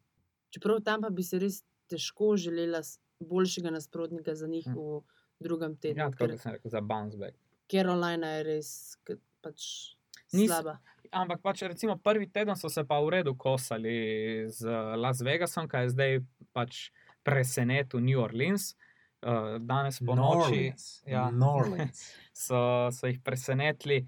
[0.52, 2.84] Čeprav tam pa bi se res težko želela
[3.20, 4.76] boljšega nasprotnika za njih Mm.
[4.76, 5.02] v
[5.40, 6.04] drugem tednu.
[6.04, 7.38] Ja, da sem rekel za bounce back.
[7.72, 8.98] Carolina je res
[9.42, 9.96] pač
[10.34, 10.80] Nis- slaba.
[11.12, 14.64] Ampak pač recimo prvi teden so se pa v redu kosali z
[14.96, 16.14] Las Vegasom, kaj je zdaj
[16.56, 16.92] pač
[17.24, 18.76] presenetil New Orleans.
[19.22, 20.74] uh, danes po noči
[21.06, 21.30] ja.
[22.34, 24.08] So, so jih presenetili.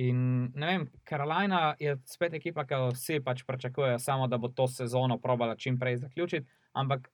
[0.00, 4.48] In ne vem, Carolina je spet ekipa, ki jo vsi pač pričakujejo, samo da bo
[4.48, 6.46] to sezono probala čim prej zaključiti.
[6.72, 7.10] Ampak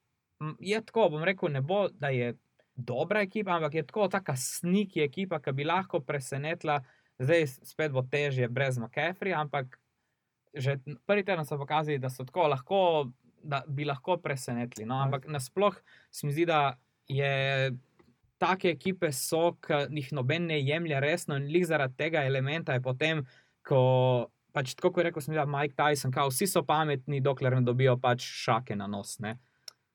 [0.60, 2.34] je tako, bom rekel, ne bo, da je
[2.76, 6.82] dobra ekipa, ampak je tako taka sniki ekipa, ki bi lahko presenetila.
[7.18, 9.78] Zdaj spet bo težje brez McCaffrey, ampak
[10.56, 12.80] že prvi teden so pokazali, da so tako lahko,
[13.44, 14.86] da bi lahko presenetili.
[14.88, 15.76] No, ampak nasploh
[16.10, 16.76] se mi zdi, da
[17.08, 17.72] je
[18.40, 22.82] take ekipe so, ki jih noben ne jemlje resno in lih zaradi tega elementa je
[22.84, 23.22] potem,
[23.66, 23.80] ko
[24.56, 27.64] pač tako kot je rekel, sem videl Mike Tyson, kao vsi so pametni, dokler ne
[27.64, 29.18] dobijo pač šake na nos.
[29.20, 29.36] Ne?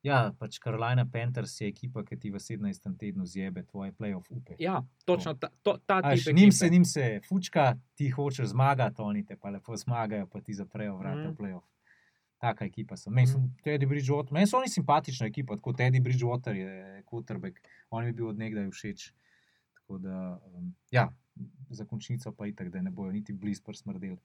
[0.03, 2.97] Ja, pač Carolina Panthers je ekipa, ki ti v 17.
[2.97, 4.55] tednu zjebe tvoje playoff upe.
[4.59, 6.25] Ja, točno ta, to, ta tip.
[6.27, 6.51] njim ekipe.
[6.53, 10.97] se, njim se fučka, ti hočeš zmagati, oni te pa lepo zmagajo, pa ti zaprejo
[10.97, 11.27] vrata Mm.
[11.27, 11.65] v playoff.
[12.39, 13.11] Taka ekipa so.
[13.11, 13.53] Meni so Mm.
[13.63, 16.71] Teddy Bridgewater, meni so oni simpatična ekipa, tako Teddy Bridgewater je
[17.03, 19.11] quarterback, on mi je bil od nekdaj všeč.
[19.75, 21.09] Tako da, um, ja,
[21.69, 24.17] za končnico pa itak, da ne bojo niti blizu prsmrdeli.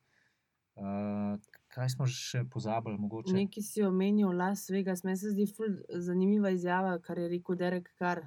[0.76, 1.38] Uh,
[1.72, 3.32] kaj smo še pozabili, mogoče?
[3.32, 5.46] Nekaj si omenil Las Vegas, meni se zdi
[6.04, 8.26] zanimiva izjava, kar je rekel Derek Carr.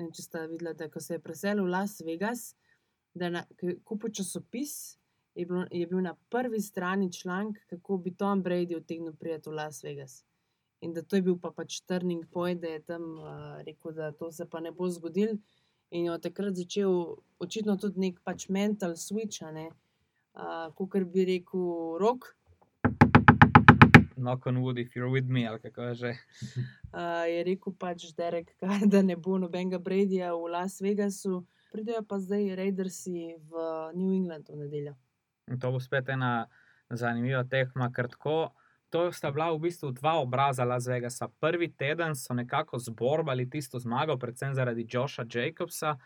[0.00, 2.46] Ne če ste videli, da ko se je preselil v Las Vegas,
[3.12, 4.96] da je kupil časopis,
[5.36, 9.58] je, bilo, je bil na prvi strani članek, kako bi Tom Brady utegnil priti v
[9.60, 10.22] Las Vegas.
[10.80, 14.14] In da to je bil pa pač turning point, da je tam uh, rekel, da
[14.16, 15.36] to se pa ne bo zgodil.
[15.92, 19.68] In je od takrat začel očitno tudi nek pač mental switch, ne.
[19.68, 19.91] Uh,
[20.32, 22.32] Kot bi rekel, rok,
[24.22, 26.14] Knock on wood, if you're with me, ali kako že.
[26.94, 32.04] uh, je rekel pač Derek, Carr, da ne bo nobenega Bradyja v Las Vegasu, pridejo
[32.06, 33.50] pa zdaj Raidersi v
[33.98, 34.94] New England v nedeljo.
[35.50, 36.46] In to bo spet ena
[36.86, 38.54] zanimiva tekma, ker tako.
[38.92, 41.26] To sta bila v bistvu dva obraza Las Vegasa.
[41.40, 45.96] Prvi teden so nekako zborbali tisto zmago, predvsem zaradi Josha Jacobsa.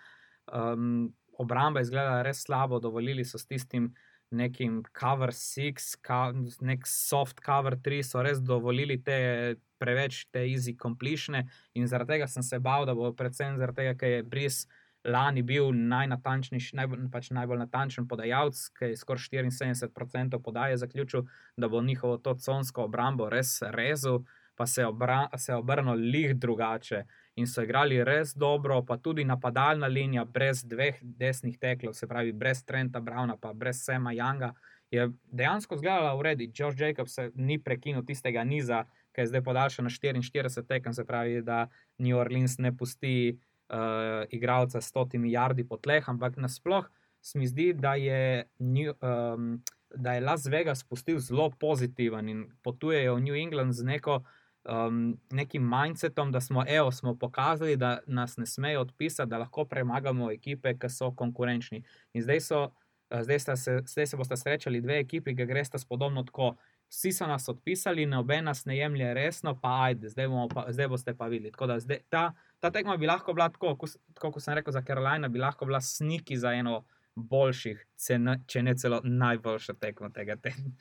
[0.46, 3.90] Um, obramba je izgledala res slabo, dovolili so s tistim
[4.30, 10.76] nekim cover 6, ka, nek soft cover 3, so res dovolili te preveč te easy
[10.76, 11.42] completion.
[11.74, 14.64] In zaradi tega sem se bal, da bo predvsem zaradi tega, ker je Bris
[15.06, 21.68] lani bil najnatančnejši, najbolj, pač najbolj natančen podajalec, ki je skoraj 74% podaje zaključil, da
[21.68, 24.24] bo njihovo to consko obrambo res rezal,
[24.56, 27.04] pa se je, obra, se je obrnil lih drugače.
[27.36, 32.32] In so igrali res dobro, pa tudi napadalna linija, brez dveh desnih teklov, se pravi,
[32.32, 34.52] brez Trenta Brauna, pa brez Sema Younga,
[34.90, 36.48] je dejansko izgledala v redu.
[36.54, 41.04] Josh Jacobs se ni prekinil tistega niza, ki je zdaj podaljšan na 44 tekem, se
[41.04, 41.66] pravi, da
[41.98, 46.88] New Orleans ne pusti uh, igralca s stotimi jardi po tleh, ampak nasploh
[47.26, 49.62] se mi zdi, da je, New, um,
[49.94, 54.20] da je Las Vegas pustil zelo pozitiven in potujejo v New England z neko.
[54.68, 59.64] Um, nekim mindsetom, da smo, evo, smo pokazali, da nas ne smejo odpisati, da lahko
[59.64, 61.84] premagamo ekipe, ki so konkurenčni.
[62.12, 62.62] In zdaj, so,
[63.10, 66.56] eh, zdaj, sta se, zdaj se boste srečali dve ekipi, ki gresta spodobno tako.
[66.90, 71.14] Vsi so nas odpisali, noben nas ne jemlje resno, pa ajde, zdaj, pa, zdaj boste
[71.14, 71.52] pa videli.
[71.52, 74.82] Tako da zdaj, ta, ta tekma bi lahko bila tako, kot, kot sem rekel za
[74.82, 76.84] Carolina, bi lahko bila sniki za eno
[77.16, 80.74] boljših, če ne, če ne celo najboljša tekma tega tedna.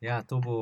[0.00, 0.54] Ja, to bo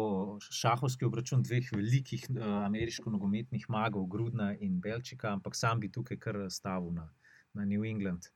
[0.42, 6.38] šahovski obračun dveh velikih uh, ameriško-nogometnih magov, Grudna in Belčika, ampak sam bi tukaj kar
[6.50, 7.04] stavil na,
[7.54, 8.26] na New England,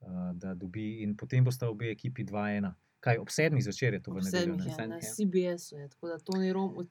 [0.00, 2.70] uh, da dobi in potem bosta obe ekipi 2-1.
[3.00, 4.54] Kaj ob sedmih zvečer je to v nedeljo?
[4.56, 4.62] Ne?
[4.62, 5.10] Sedmih, na ja.
[5.14, 6.86] CBS-u, je, tako da to ni Roma,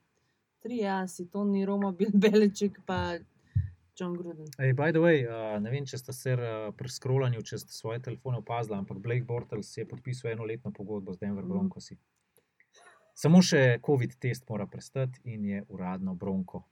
[0.60, 3.16] tri jasi, to ni Roma, Bill Beliček pa
[4.00, 4.52] John Gruden.
[4.60, 8.04] Hey, by the way, uh, ne vem, če ste se uh, pri scrollanju čez svoje
[8.04, 11.52] telefone opazili, ampak Blake Bortles je podpisal enoletno pogodbo z Denver Mhm.
[11.54, 11.98] Broncosi.
[13.18, 16.63] Samo še COVID test mora prestati in je uradno Bronco.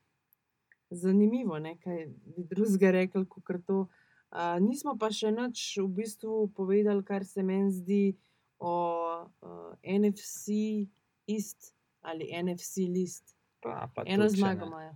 [0.90, 3.88] Zanimivo, ne, kaj bi drugega rekel, kot to.
[4.30, 8.04] Uh, nismo pa še nič v bistvu povedali, kar se meni zdi
[8.60, 8.74] o
[9.42, 10.54] uh, NFC
[11.28, 11.72] East
[12.02, 13.34] ali NFC List.
[13.60, 14.68] Pa, pa Eno zmago ne.
[14.68, 14.94] imajo.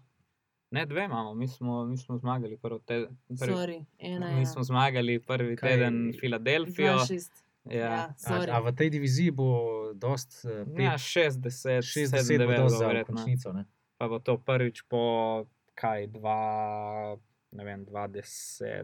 [0.72, 3.18] Ne, dve imamo, mi smo, mi smo zmagali prvi teden.
[3.30, 4.46] Prvi, Sorry, ena mi je.
[4.46, 6.94] smo zmagali prvi Kaj- teden Filadelfijo.
[6.94, 7.34] Dva šest.
[7.66, 9.50] Ja, Ja, A, a v tej diviziji bo
[9.94, 13.54] dost uh, ja 60, 60 70, bo dost za končnico.
[13.54, 13.66] Ne?
[13.98, 17.16] Pa bo to prvič po kaj, dva,
[17.52, 18.24] ne vem, 20,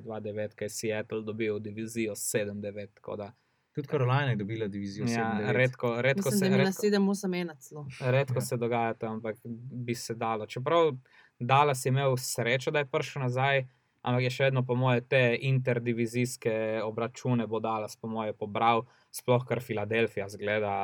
[0.01, 2.88] 29, kaj je Seattle dobil divizijo 7-9.
[2.93, 3.32] tako da,
[3.71, 5.51] Tudi Carolina je dobila divizijo Ja, 7-9.
[5.51, 7.88] redko, redko, Mislim, da se, redko, 7-8-1 celo.
[8.01, 8.41] redko Ja.
[8.41, 9.36] se dogaja to, ampak
[9.73, 10.45] bi se dalo.
[10.45, 10.91] Čeprav
[11.39, 13.65] Dallas je imel srečo, da je prišel nazaj,
[14.06, 19.43] ampak je še vedno, po moje, te interdivizijske obračune bo Dallas, po moje, pobral, sploh
[19.47, 20.76] kar Filadelfija zgleda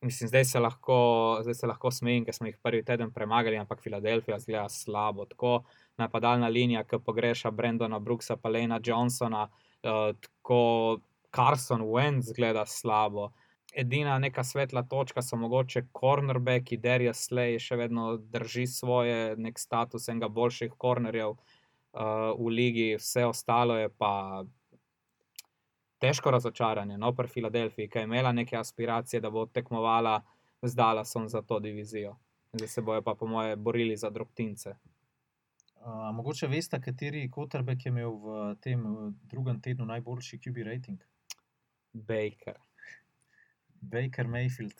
[0.00, 3.80] Mislim, zdaj se lahko, zdaj se lahko smejim, ker smo jih prvi teden premagali, ampak
[3.82, 5.24] Filadelfija zgleda slabo.
[5.24, 5.62] Tako
[5.98, 11.00] napadalna linija, ki pogreša Brendona Brooksa, pa Lena Johnsona, uh, tako
[11.34, 13.30] Carson Wentz zgleda slabo.
[13.74, 20.08] Edina neka svetla točka so mogoče cornerbacki, Derja Slay še vedno drži svoje, nek status
[20.08, 21.34] enega boljših cornerjev
[21.96, 24.44] uh, v ligi, vse ostalo je pa
[25.98, 30.20] težko razočaranje, no, pri Filadelfiji, ki je imela neke aspiracije, da bo tekmovala
[30.62, 32.16] z Dallasom za to divizijo.
[32.52, 34.76] Zdaj se bojo pa, po moje, borili za drobtince.
[35.76, 38.82] Uh, mogoče veste, kateri Kotrbeck je imel v tem
[39.30, 41.00] drugem tednu najboljši QB rating?
[41.92, 42.58] Baker.
[43.80, 44.76] Baker Mayfield,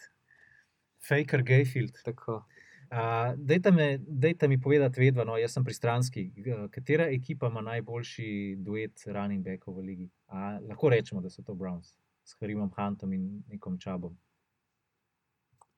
[1.08, 2.02] Faker Gayfield.
[2.04, 2.42] Tako.
[2.90, 6.30] Uh, dejte, me, dejte mi povedati, vedno, no, jaz sem pristranski,
[6.70, 10.10] katera ekipa ima najboljši duet running backov v ligi?
[10.26, 14.16] A, lahko rečemo, da so to Browns s Harimom Huntom in nekom Čabom.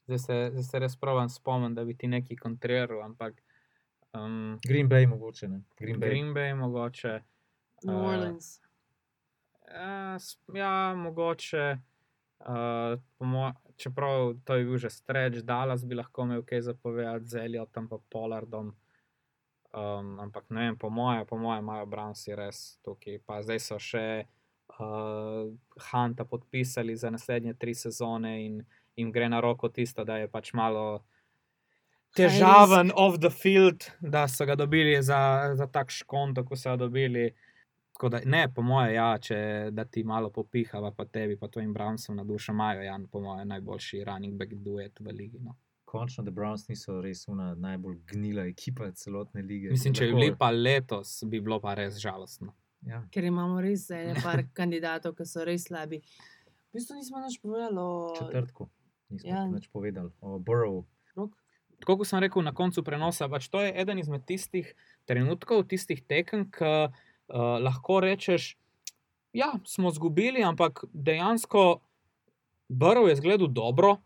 [0.06, 3.42] Zdaj se, zdaj se res provam spomniti, da bi ti nekaj kontriral, ampak
[4.12, 5.62] um, Green Bay mogoče ne.
[5.78, 6.08] Green Bay.
[6.08, 7.20] Green Bay mogoče.
[7.84, 8.60] New Uh, Orleans.
[9.68, 11.78] Ja, s- ja mogoče.
[12.40, 13.00] Uh,
[13.78, 18.04] čeprav to je bil že streč, Dallas bi lahko imel kaj zapovedati z Eliotom in
[18.10, 18.74] Pollardom.
[19.68, 23.20] Um, ampak ne vem, po mojem, po mojem, imajo Brownsi res tukaj.
[23.26, 24.24] Pa zdaj so še
[24.80, 25.52] uh,
[25.90, 28.62] Hunta podpisali za naslednje tri sezone in
[28.96, 31.04] jim gre na roko tisto, da je pač malo
[32.16, 36.76] težaven off the field, da so ga dobili za, za tak škon, kot so ga
[36.88, 37.30] dobili.
[37.98, 39.36] Tako Da, ne, po mojem, ja, če
[39.74, 43.48] da ti malo popihava, pa tebi, pa tvojim Brownsom na dušo imajo, ja, po mojem,
[43.48, 45.40] najboljši running back duet v ligi.
[45.42, 45.56] No.
[45.84, 49.72] Končno, da Browns niso res una najbolj gnila ekipa celotne lige.
[49.74, 52.54] Mislim, če bi bili pa letos, bi bilo pa res žalostno.
[52.86, 53.02] Ja.
[53.10, 55.98] Ker imamo res ene par kandidatov, ki so res slabi.
[55.98, 58.68] V bistvu nismo nič povedali o Četrtku,
[59.10, 59.42] nismo Ja.
[59.42, 59.44] ja.
[59.50, 60.38] več povedali o.
[61.16, 61.34] Rok.
[61.82, 64.70] Tako kot sem rekel na koncu prenosa, pač to je eden izmed tistih
[65.06, 66.72] trenutkov, tistih tekem, ki
[67.28, 68.56] uh, lahko rečeš,
[69.32, 71.80] ja, smo izgubili, ampak dejansko
[72.68, 73.96] Brov je zgledal dobro,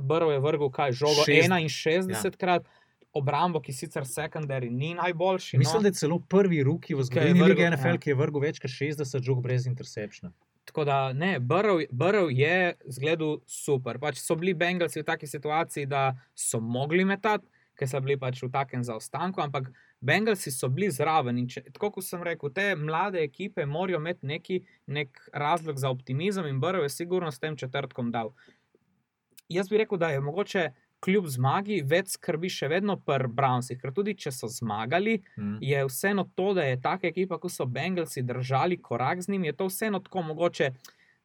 [0.00, 2.64] Brov je vrgel kaj žogo Šest- 61 krat,
[3.12, 5.58] obrambo, ki sicer sekundari ni najboljši.
[5.58, 5.82] Mislim, no.
[5.82, 7.98] da je celo prvi ruki v zgodovini lige NFL, ja.
[7.98, 10.32] ki je vrgel več kot 60 žog brez interceptiona.
[10.64, 13.98] Tako da ne, Brov, Brov je zgledal super.
[13.98, 18.42] Pač so bili Bengalsi v taki situaciji, da so mogli metati, ker so bili pač
[18.44, 21.38] v takem zaostanku, ampak Bengalsi so bili zraven.
[21.38, 25.90] In če, tako kot sem rekel, te mlade ekipe morajo imeti neki nek razlog za
[25.90, 28.32] optimizem in Brov je sigurno s tem četrtkom dal.
[29.48, 30.70] Jaz bi rekel, da je mogoče
[31.00, 35.58] kljub zmagi več skrbi še vedno pri Brownsih, ker tudi če so zmagali, Mm.
[35.60, 39.52] je vseeno to, da je taka ekipa, kot so Bengalsi, držali korak z njim, je
[39.52, 40.70] to vseeno tako mogoče.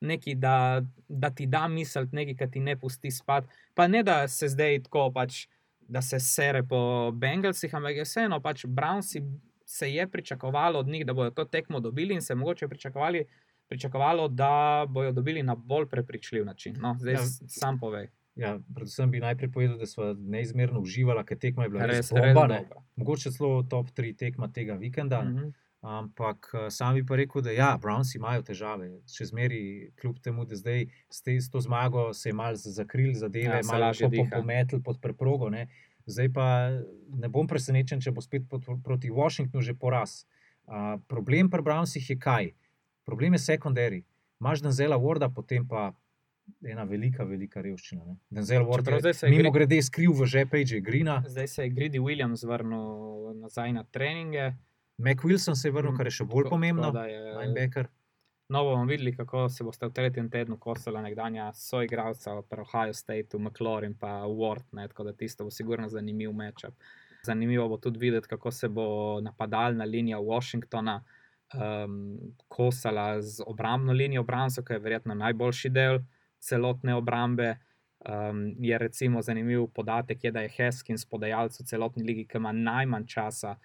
[0.02, 3.46] Neki, da, da ti da misel, nekaj, kar ti ne pusti spat.
[3.74, 5.48] Pa ne, da se zdaj tako pač,
[5.88, 6.80] da se sere po
[7.14, 9.22] Bengalsih, ampak je vseeno pač Brownsi
[9.66, 13.26] se je pričakovalo od njih, da bodo to tekmo dobili in se mogoče pričakovali,
[13.68, 14.52] pričakovalo, da
[14.90, 16.76] bodo dobili na bolj prepričljiv način.
[16.78, 17.20] No, zdaj Ja.
[17.48, 18.08] sam povej.
[18.36, 22.12] Ja, predvsem bi najprej povedal, da smo neizmerno uživali, ker tekma je bila res, Res,
[22.12, 22.58] res res bomba.
[22.58, 22.84] dobro.
[22.96, 25.22] Mogoče celo top 3 tekma tega vikenda.
[25.22, 25.50] Mm Mhm.
[25.86, 28.88] Ampak eh, sam bi pa rekel, da ja, Browns imajo težave.
[29.06, 29.66] Še zmeraj,
[30.02, 33.62] kljub temu, da zdaj s, te, s to zmago se je malo zakril zadeve, Ja,
[33.64, 34.40] malo lažje po, po, diha.
[34.40, 35.50] pometel pod preprogo.
[35.50, 35.68] Ne.
[36.06, 36.48] Zdaj pa
[37.14, 40.26] ne bom presenečen, če bo spet pot, proti Washingtonu že poraz.
[40.66, 42.50] Uh, problem pri Brownsih je kaj?
[43.06, 44.02] Problem je sekundari.
[44.42, 45.92] Imaš Denzela Warda, potem pa
[46.66, 48.02] ena velika, velika revščina.
[48.06, 48.16] Ne.
[48.30, 51.22] Denzel Ward je mimo Gre- grede skril v žepe AJ Greena.
[51.28, 52.82] Zdaj se je Grady Williams vrnil
[53.36, 54.54] nazaj na treninge.
[54.98, 56.92] Mac Wilson se je vrnil, kar je še bolj Tako- pomembno.
[56.92, 57.88] tako je- Linebacker.
[58.50, 63.40] No, bomo videli, kako se boste v tretjem tednu kosala nekdanja soigralca pri Ohio Stateu,
[63.40, 63.98] McLaurin in
[64.32, 64.64] Ward.
[64.72, 66.74] Ne, tako da tisto bo sigurno zanimiv mečap.
[67.24, 71.02] Zanimivo bo tudi videti, kako se bo napadalna linija Washingtona
[71.56, 72.18] um,
[72.48, 76.00] kosala z obrambno linijo Brownsov, ki je verjetno najboljši del
[76.40, 77.58] celotne obrambe.
[78.02, 82.52] Um, je recimo zanimiv podatek, je, da je Haskins podajalec v celotni ligi, ki ima
[82.52, 83.58] najmanj časa, uh,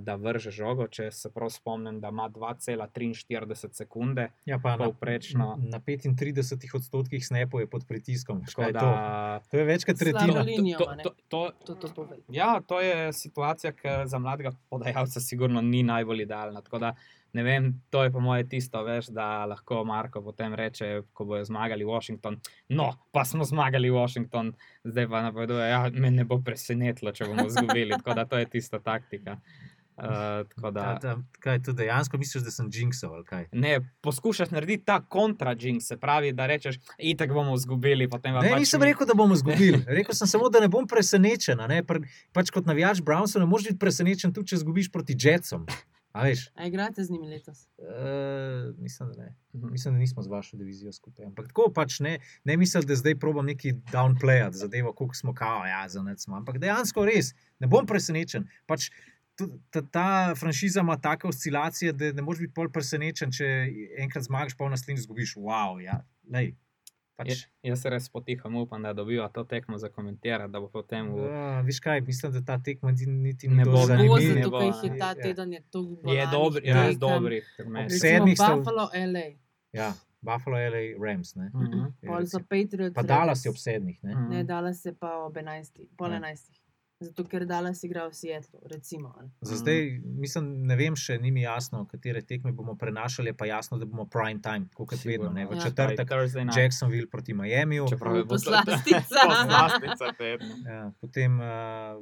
[0.00, 0.86] da vrže žogo.
[0.88, 4.28] Če se prav spomnim, da ima 2,43 sekunde.
[4.44, 5.56] Ja, pa na, Povprečno.
[5.62, 8.44] na 35 odstotkih snapov je pod pritiskom.
[8.58, 9.50] Je da, to?
[9.50, 10.42] to je več kot tretjina.
[10.46, 10.78] linija.
[10.78, 12.16] to, to, to, To, to pove.
[12.28, 16.62] ja, to je situacija, ki za mladega podajalca sigurno ni najbolj idealna.
[16.62, 16.94] Tako da,
[17.32, 21.44] ne vem, to je po moje tisto, veš, da lahko Marko potem reče, ko bojo
[21.44, 22.40] zmagali Washington.
[22.68, 24.52] No, pa smo zmagali Washington,
[24.84, 27.90] zdaj pa napoveduje, da ja, me ne bo presenetilo, če bomo izgubili.
[27.92, 29.38] Tako da to je tista taktika.
[29.96, 30.06] Uh,
[30.48, 33.50] tako da, Ta, ta, kaj tu dejansko misliš, da sem jinxal kaj?
[33.52, 38.08] ne, poskušaš narediti ta kontra-jinx, se pravi, da rečeš, itek bomo izgubili.
[38.24, 39.82] Ne, pač nisem mi- rekel, da bomo izgubili.
[39.98, 41.60] Rekel sem samo, da ne bom presenečen.
[41.68, 41.82] Ne?
[42.32, 45.66] Pač kot navijač Brownsov ne moreš biti presenečen, tudi če izgubiš proti Jetsom.
[46.12, 46.48] A veš?
[46.54, 47.68] A igrate z njimi letos?
[47.78, 49.36] Uh, mislim, da ne.
[49.54, 49.72] Mhm.
[49.72, 51.26] Mislim, da nismo z vašo divizijo skupaj.
[51.26, 55.64] Ampak tako pač ne, ne mislim, da zdaj probam neki downplayati zadevo, koliko smo kao,
[55.66, 56.36] ja, za nec smo.
[56.36, 58.48] Ampak dejansko res, ne bom presenečen.
[58.66, 58.90] Pač
[59.70, 63.46] ta, ta franšiza ima take oscilacije, da ne moreš biti pol presenečen, če
[64.02, 65.36] enkrat zmagaš, pa v naslednji izgubiš.
[65.38, 66.02] Wow, ja,
[66.32, 66.54] lej.
[67.20, 67.36] Pač, Je,
[67.68, 71.60] jaz res potiham upam, da dobiva to tekmo za komentirati, da bo potem v Uh,
[71.60, 74.08] viš kaj, mislim, da ta tekma niti, niti Ne ni bo zanimiva.
[74.08, 75.14] Bo, ne zato bo, ker jih je ta ja.
[75.14, 77.44] teden je to Je dober, je res dobrih.
[77.58, 79.26] Ob Recimo sedmih sta- Buffalo, LA,
[79.72, 79.92] Ja,
[80.22, 81.34] Buffalo, LA, Rams.
[81.34, 81.50] Ne?
[81.54, 81.92] Mhm.
[82.00, 82.94] pol so Patriots.
[82.94, 84.00] Pa Dallas je ob sedmih.
[84.02, 84.14] Ne?
[84.14, 84.28] Mhm.
[84.30, 86.18] Ne, Dallas je pa ob 11, pol Ja.
[87.00, 87.04] 11.
[87.06, 89.14] Zato, ker Dallas igra v Seattlu, recimo.
[89.18, 89.30] ali.
[89.40, 93.46] Za zdaj, mislim, ne vem, še ni mi jasno, katere tekme bomo prenašali, je pa
[93.46, 95.30] jasno, da bomo prime time, kot vedno.
[95.30, 95.46] Ne?
[95.46, 95.60] V Ja.
[95.60, 96.58] četrtek Thursday night.
[96.58, 99.20] Jacksonville proti Miamiju, Čeprav je Poslastica.
[99.26, 100.54] poslastica tedna.
[100.66, 101.46] ja, potem uh,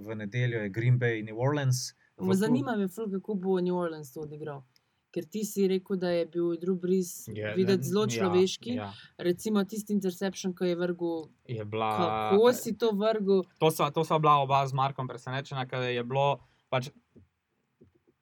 [0.03, 1.95] v nedeljo je Green Bay, New Orleans.
[2.21, 4.65] Me zanima me, kako bo New Orleans to odigral.
[5.11, 8.75] Ker ti si rekel, da je bil Drew Brees Je, videti zelo ja, človeški.
[8.77, 11.31] Ja, Recimo tisti interception, ko je vrgel.
[11.49, 13.43] je bila, Kako si to vrgel?
[13.59, 16.45] to, sva, to sva bila oba z Markom presenečena, ker je bilo.
[16.69, 16.91] Pač,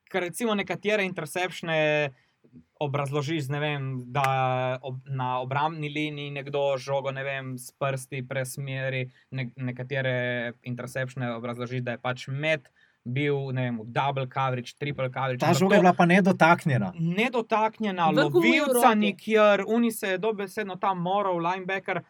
[0.07, 2.15] ker recimo nekatere intercepšne
[2.79, 9.51] obrazložiš, vem, da ob, na obrambni liniji nekdo žogo ne vem, s prsti presmeri, ne,
[9.57, 12.69] nekatere intercepšne obrazložiš, da je pač med
[13.07, 15.41] bil ne vem, v double coverage, triple coverage.
[15.41, 16.93] Ta žoga je bila pa nedotaknjena.
[16.95, 22.03] nedotaknjena, v lovilca nikjer, uni se je dobesedno tam moral, linebacker.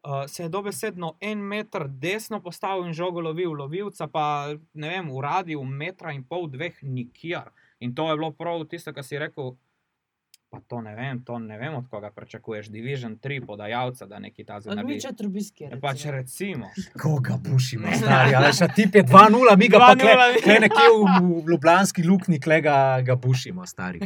[0.00, 5.10] Uh, se je dobesedno en meter desno postavil in žogo lovil, lovilca pa ne vem,
[5.12, 7.50] v radiju metra in pol, dveh nikjer.
[7.80, 9.56] In to je bilo prav tisto, kar si rekel.
[10.50, 12.68] Pa to ne vem, to ne vem, od koga pričakuješ.
[12.68, 14.84] Division 3 podajalca, da neki ta Od zunaj.
[14.84, 15.64] Miča Trubiski.
[15.64, 16.70] Ja, pač recimo.
[17.02, 20.86] Koga bušimo, stari, ali še tip je 2-0, mi ga pa 2:0, kle, kle nekje
[20.88, 20.98] v,
[21.38, 24.00] v Ljubljanski luknji, kle ga, ga bušimo, stari.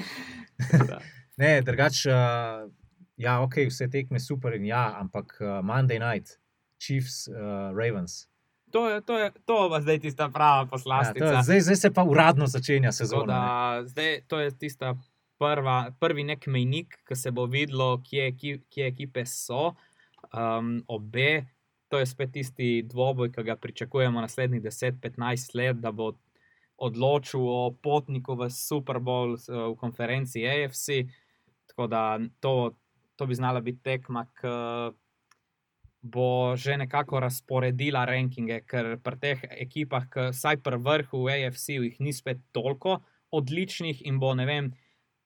[0.84, 1.00] Da.
[1.36, 2.68] Ne, drugače, uh,
[3.16, 6.36] ja, ok, vse tekme super in ja, ampak uh, Monday night,
[6.78, 7.34] Chiefs, uh,
[7.72, 8.28] Ravens.
[8.70, 11.18] To je, to je, to pa zdaj tista prava Ja, poslastica.
[11.20, 13.24] to, je- zdaj, zdaj se pa uradno začenja sezona.
[13.24, 13.32] ne.
[13.32, 14.94] Da, zdaj, to je tista
[15.38, 19.74] prva, prvi nek mejnik, ki se bo videlo, kje, kje, kje ekipe so.
[20.34, 21.44] Um, obe,
[21.88, 26.12] to je spet tisti dvoboj, ki ga pričakujemo naslednjih 10-15 let, da bo
[26.76, 31.06] odločil o potniku v Super Bowl s- v konferenci AFC.
[31.70, 32.74] Tako da to,
[33.16, 34.54] to bi znala biti tekma, ki
[36.04, 41.86] bo že nekako razporedila rankinge, ker pri teh ekipah, ki vsaj pri vrhu v AFC-ju
[41.86, 43.00] jih ni spet toliko
[43.32, 44.74] odličnih in bo, ne vem,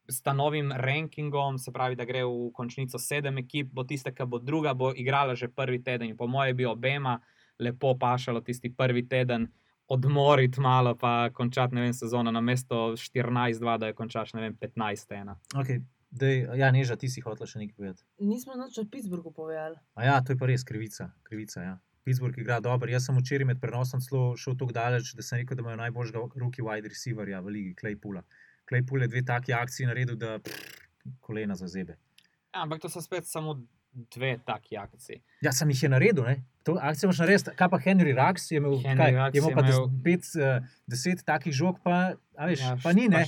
[0.08, 4.26] s ta novim rankingom, se pravi, da gre v končnico sedem ekip, bo tista, ki
[4.26, 6.08] bo druga, bo igrala že prvi teden.
[6.08, 7.18] In po mojem bi obema
[7.58, 9.48] lepo pašalo tisti prvi teden.
[9.88, 14.56] Odmoriti malo, pa končati ne vem, sezono na mesto 14-2, da je končaš ne vem
[14.56, 15.34] 15-1.
[15.56, 15.80] Okay.
[16.10, 18.04] Dej, ja, neža, ti si hotel še nekaj povedati.
[18.24, 19.76] Nismo noč o Pittsburghu povedali.
[19.96, 21.10] A ja, to je pa res krivica.
[21.22, 21.74] krivica ja.
[22.04, 22.88] Pittsburgh igra dobro.
[22.88, 26.64] Jaz sem včeraj med prenosom šel tako daleč, da sem rekel, da imajo najboljšega roki
[26.64, 28.24] wide receiverja v ligi, Claypoola.
[28.68, 30.78] Claypool je dve taki akciji naredil, da pff,
[31.20, 31.96] kolena za zebe.
[32.48, 33.56] Ja, ampak to so spet samo
[33.92, 35.22] dve taki akciji.
[35.40, 36.36] Ja, sem jih je naredil, ne?
[36.62, 37.50] To akcijo moš narediti.
[37.52, 40.02] Kaj pa Henry Rux je imel, Henry kaj, Ruggs je imel je pa des, imel-
[40.04, 41.96] pet, uh, deset takih žog, pa,
[42.34, 43.24] a veš, ja, pa ni, Pa ne?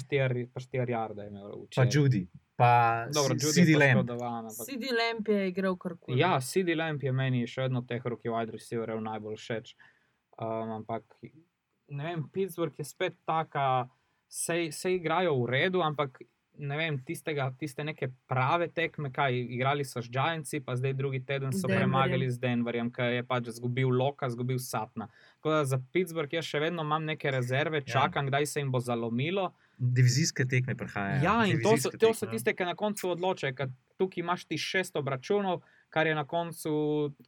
[0.46, 1.90] pa štiri jarde je imel Pa včeraj.
[1.90, 2.22] Judy,
[2.54, 2.70] pa
[3.08, 4.02] Judy CD je Lamb.
[4.02, 6.18] poškodovan, ampak- CD Lamp je igral kar koli.
[6.18, 9.74] Ja, CD Lamp je meni še vedno teh roki wide receiverjev najbolj všeč.
[10.38, 11.02] Um, ampak
[11.88, 13.88] ne vem, Pittsburgh je spet taka,
[14.30, 16.22] se, se igrajo v redu, ampak
[16.60, 21.22] ne vem, tistega, tiste neke prave tekme, kaj igrali so z Giantsi, pa zdaj drugi
[21.24, 21.80] teden Z so Denverjem.
[21.80, 25.08] premagali z Denverjem, ki je pač izgubil Loka, izgubil Satna.
[25.38, 28.80] Tako da za Pittsburgh jaz še vedno imam neke rezerve, čakam, kdaj se jim bo
[28.80, 29.50] zalomilo.
[29.78, 31.24] Divizijske tekme prihajajo.
[31.24, 33.56] Ja, in to so, divizijske to so tekme, tiste, ki na koncu odločajo.
[33.56, 35.62] ker Tukaj imaš ti šest obračunov,
[35.92, 36.72] kar je na koncu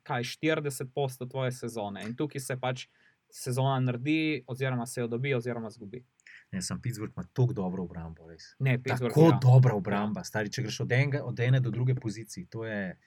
[0.08, 2.04] kaj, 40% tvoje sezone.
[2.08, 2.86] In tukaj se pač
[3.32, 6.04] sezona naredi, oziroma se jo dobi, oziroma zgubi.
[6.52, 8.50] Ne, sem Pittsburgh ima tako dobro obrambo, res.
[8.58, 9.14] Ne, Pittsburgh.
[9.14, 9.38] Tako ja.
[9.42, 12.46] dobra obramba, stari, če greš od, enega, od ene do druge pozicije.
[12.52, 12.98] To je,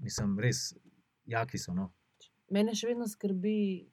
[0.00, 0.74] mislim, res,
[1.24, 1.74] jaki so.
[1.74, 1.92] No.
[2.50, 3.86] Mene še vedno skrbi,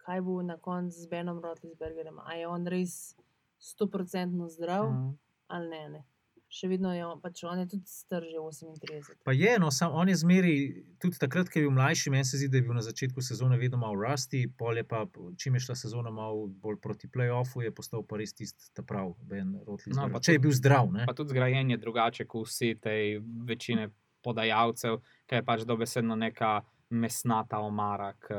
[0.00, 2.16] kaj bo na koncu z Benom Rotlisbergerjem.
[2.24, 3.14] A je on res
[3.60, 5.10] 100% zdrav Mhm.
[5.48, 5.88] ali ne?
[5.88, 6.04] ne?
[6.48, 9.20] Še vedno je pač on je tudi star že 38.
[9.24, 10.54] Pa je, no, sam on je zmeri,
[10.98, 13.58] tudi takrat, ko je bil mlajši, meni se zdi, da je bil na začetku sezone
[13.58, 15.04] vedno malo rasti, pol je pa,
[15.36, 19.12] čim je šla sezona malo bolj proti playoffu, je postal pa res tisti ta prav,
[19.22, 20.08] Ben Rotlisberger.
[20.08, 21.06] No, pa Če je tudi- bil zdrav, ne?
[21.06, 23.90] Pa tudi zgrajen je drugače kot vsi tej večine
[24.22, 28.34] podajalcev, ki je pač dobesedno neka mesnata omara, ki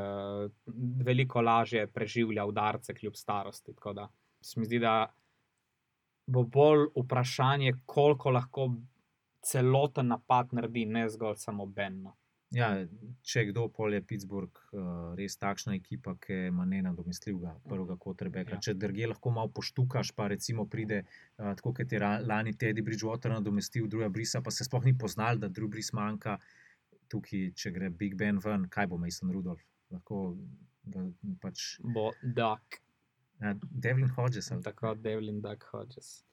[1.00, 3.74] veliko lažje preživlja udarce kljub starosti.
[3.74, 4.08] Tako da
[4.40, 5.06] se mi zdi, da
[6.30, 8.70] bo bolj vprašanje, koliko lahko
[9.42, 12.14] celoten napad naredi, ne zgolj samo Benno.
[12.50, 12.68] Ja,
[13.22, 18.56] če kdo, pol je Pittsburgh uh, res takšna ekipa, ki ima nenadomestljivega prvega kotrbeka.
[18.56, 18.64] Ja.
[18.66, 21.04] Če drugje lahko malo poštukaš, pa recimo pride,
[21.38, 25.38] uh, tako kot je lani Teddy Bridgewater nadomestil druga brisa, pa se sploh ni poznal,
[25.38, 26.40] da drugi bris manjka.
[27.10, 29.62] Tukaj, če gre Big Ben ven, kaj bo Mason Rudolph?
[29.94, 30.34] Lahko
[30.90, 31.06] ga
[31.42, 32.82] pač Bo Duck,
[33.40, 34.50] ja, Devlin Hodges.
[34.62, 36.24] tako Devlin Duck Hodges.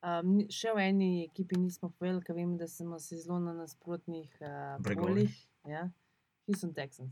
[0.00, 4.30] Um, še v eni ekipi nismo povedali, ker vem, da smo se zelo na nasprotnih
[4.40, 5.34] uh, polih.
[5.64, 5.90] Ja.
[6.46, 7.10] Houston Texans.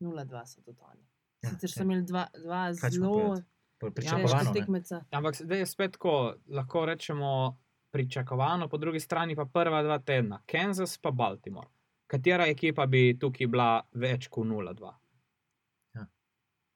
[0.00, 1.04] 0-2 so tudi oni.
[1.42, 1.74] Ja, Sicer ja.
[1.74, 4.52] so imeli dva, dva zelo ne.
[4.52, 5.04] tekmeca.
[5.10, 6.14] Ampak zdaj je spet tako,
[6.48, 7.58] lahko rečemo
[7.90, 11.68] pričakovano, po drugi strani pa prva dva tedna, Kansas pa Baltimore.
[12.06, 14.94] Katera ekipa bi tukaj bila več kot 0-2?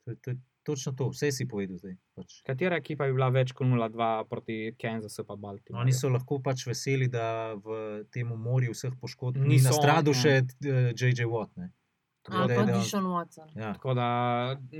[0.04, 1.96] To, je- to je točno to, vse si povedal zdaj.
[2.14, 2.40] Pač.
[2.42, 5.82] Katera ekipa bi bila več kot 0-2 proti Kansasu pa Baltimoreu?
[5.82, 10.10] Oni so lahko pač veseli, da v tem morju vseh poškodb ni Niso na stradu
[10.10, 10.32] oni, še
[10.62, 11.26] eh, J.J.
[11.26, 11.50] Watt.
[11.56, 11.70] Ne.
[12.22, 13.46] Tako A da je pa da-.
[13.56, 13.72] Ja.
[13.74, 14.08] Tako da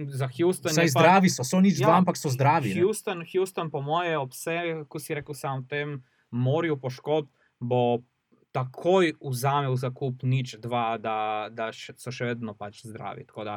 [0.08, 2.70] za Houston Vsaj je pa- zdravi so, so nič Ja, dva, ampak so zdravi.
[2.70, 2.80] ne.
[2.80, 5.88] Houston, Houston, po moje, ob vsej, ko si rekel, sam v tem
[6.30, 7.26] morju poškodb,
[7.58, 8.04] bo
[8.52, 13.24] takoj vzamev zakup nič dva, da, da so še vedno pač zdravi.
[13.26, 13.54] Tako da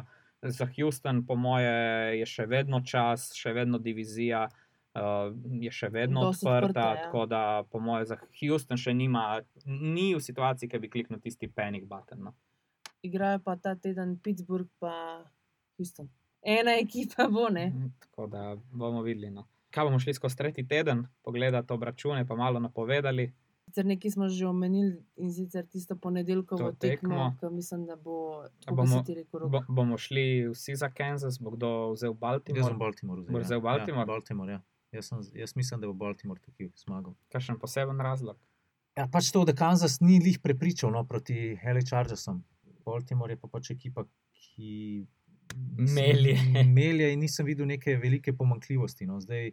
[0.50, 1.72] za Houston, po moje,
[2.20, 4.46] je še vedno čas, še vedno divizija.
[4.96, 5.28] Uh,
[5.60, 7.00] je še vedno Dosti odprta, odprta, ja.
[7.04, 11.50] tako da, po mojem, za Houston še nima, ni v situaciji, ki bi kliknil tisti
[11.52, 12.30] panic button.
[12.30, 12.32] No.
[13.04, 14.94] Igrajo pa ta teden Pittsburgh pa
[15.76, 16.08] Houston.
[16.40, 17.66] Ena ekipa bo, ne?
[17.66, 19.30] Mhm, Tako da bomo videli.
[19.30, 19.44] No.
[19.70, 23.28] Kaj bomo šli skozi tretji teden, pogledati obračune, pa malo napovedali.
[23.76, 27.36] Sicer nekaj smo že omenili in sicer tisto ponedeljkovo tekmo, tekmo.
[27.40, 29.50] ki mislim, da bo, A kako bomo- si ti rekel, rok.
[29.50, 32.64] Bo, bomo šli vsi za Kansas, bo kdo vzel Jaz Baltimore.
[32.64, 33.20] sem Baltimore.
[33.22, 34.00] Boš vzel Baltimore?
[34.00, 34.62] Ja, Baltimore ja.
[34.92, 37.12] jaz, sem, jaz mislim, da bo Baltimore tukaj zmagal.
[37.28, 38.38] Kakšen poseben razlog?
[38.96, 42.40] Ja, pač to, da Kansas ni lih prepričal no, proti Heli Chargersom.
[42.86, 45.04] Baltimore je pa pač ekipa, ki.
[45.76, 46.32] Melje.
[46.78, 49.06] Melje in nisem videl neke velike pomankljivosti.
[49.06, 49.20] No.
[49.20, 49.52] Zdaj,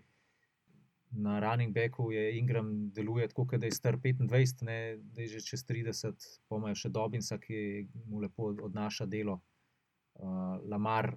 [1.13, 5.39] na running backu je Ingram deluje tako, da je star 25, ne, da je že
[5.39, 9.41] čez 30, pa imajo še Dobinsa, ki mu lepo odnaša delo.
[10.13, 11.13] Uh, Lamar,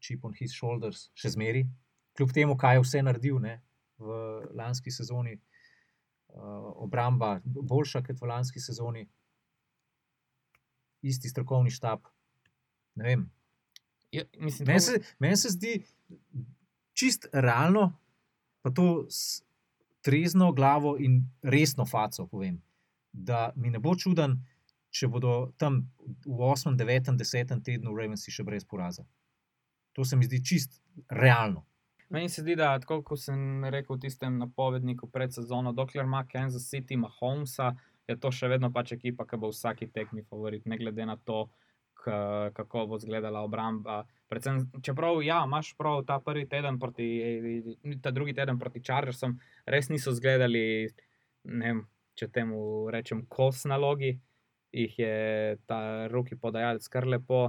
[0.00, 1.66] chip on his shoulders, še zmeri,
[2.16, 3.60] kljub temu, kaj je vse naredil ne,
[3.98, 4.18] v
[4.56, 5.38] lanski sezoni.
[6.36, 9.06] Uh, obramba boljša kot v lanski sezoni,
[11.06, 12.04] isti strokovni štab.
[12.96, 13.22] Ne vem,
[14.16, 15.84] Ja, mislim, Meni se, meni se zdi
[16.92, 17.98] čist realno,
[18.66, 19.44] pa to s
[20.02, 22.62] trezno glavo in resno faco povem,
[23.12, 24.40] da mi ne bo čuden,
[24.90, 25.84] če bodo tam
[26.26, 27.62] v 8., 9., 10.
[27.62, 29.04] tednu Ravensi še brez poraza.
[29.94, 31.62] To se mi zdi čist realno.
[32.10, 36.24] Meni se zdi, da tako kot sem rekel v tistem napovedniku pred sezono, dokler ima
[36.26, 37.76] Kansas City, ima Holmesa,
[38.10, 41.44] je to še vedno pač ekipa, ki bo vsaki tekmi favorit, ne glede na to,
[41.96, 44.04] kako bo izgledala obramba.
[44.28, 47.08] Predvsem, čeprav ja, imaš prav ta prvi teden proti,
[48.02, 50.88] ta drugi teden proti Chargersom, res niso izgledali,
[51.44, 51.84] ne vem,
[52.14, 54.16] če temu rečem, kos nalogi,
[54.72, 55.14] jih je
[55.66, 57.46] ta roki podajalec kar lepo.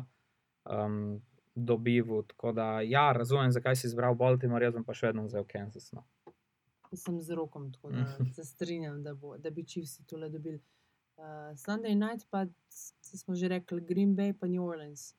[0.68, 1.20] Um,
[1.58, 2.24] dobivu.
[2.24, 5.90] Tako da, ja, razumem, zakaj si izbral Baltimore, jaz pa še vedno vzel Kansas.
[5.94, 6.06] No.
[6.94, 10.62] Sem z rokom, tako da se strinjam, da, bo, da bi Chiefs tole dobili.
[11.18, 12.46] Uh, Sunday night pa
[13.02, 15.16] smo že rekli Green Bay pa New Orleans.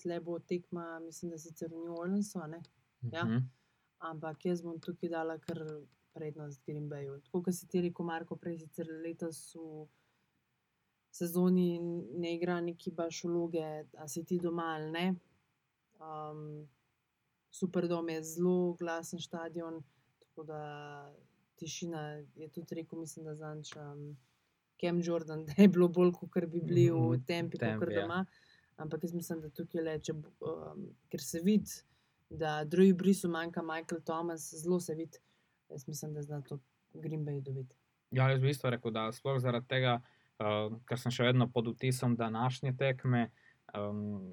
[0.00, 2.62] Tle bo tekma, mislim, da sicer v New Orleansu, a ne?
[3.12, 3.24] Ja.
[3.24, 3.44] Mhm.
[4.04, 5.58] ampak jaz bom tukaj dala kar
[6.12, 7.20] prednost Green Bayu.
[7.24, 9.86] Tako kot si ti rekel, Marko, prej sicer letos v
[11.14, 11.78] sezoni
[12.20, 13.64] ne igra neki baš vloge,
[13.96, 15.06] a si ti doma ali ne.
[16.00, 16.68] Um,
[17.54, 19.78] Superdom je zelo glasen stadion,
[20.18, 20.60] tako da
[21.56, 22.00] tišina
[22.34, 24.16] je tudi rekel, mislim, da zanč um,
[24.80, 28.02] Kem Jordan, da je bilo bolj, kot bi bili v Mhm, tempi, Tempi, kot ja.
[28.02, 28.24] doma.
[28.76, 30.12] Ampak jaz mislim, da tukaj le, če,
[30.42, 31.70] um, ker se vidi,
[32.30, 35.18] da drugi brisu manjka Michael Thomas, zelo se vidi.
[35.70, 36.58] Jaz mislim, da zna to
[36.92, 37.76] Green Bay dobiti.
[38.10, 40.00] Ja, jaz bi isto rekel, da sploh zaradi tega,
[40.40, 43.28] uh, ker sem še vedno pod vtisom današnje tekme,
[43.78, 44.32] um,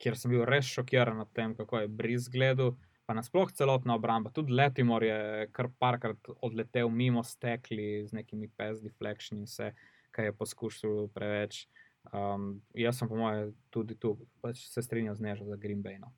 [0.00, 2.74] kjer sem bil res šokiran nad tem, kako je Briz gledal.
[3.06, 4.30] Pa nasploh celotna obramba.
[4.34, 9.72] Tudi Letimor je kar parkrat odletel mimo stekli z nekimi pass deflection in vse,
[10.10, 11.66] kar je poskušal preveč.
[12.12, 15.98] Um, jaz sem, po mojem, tudi tu pač se strinjal z Nežo za Green Bay.
[16.02, 16.12] No.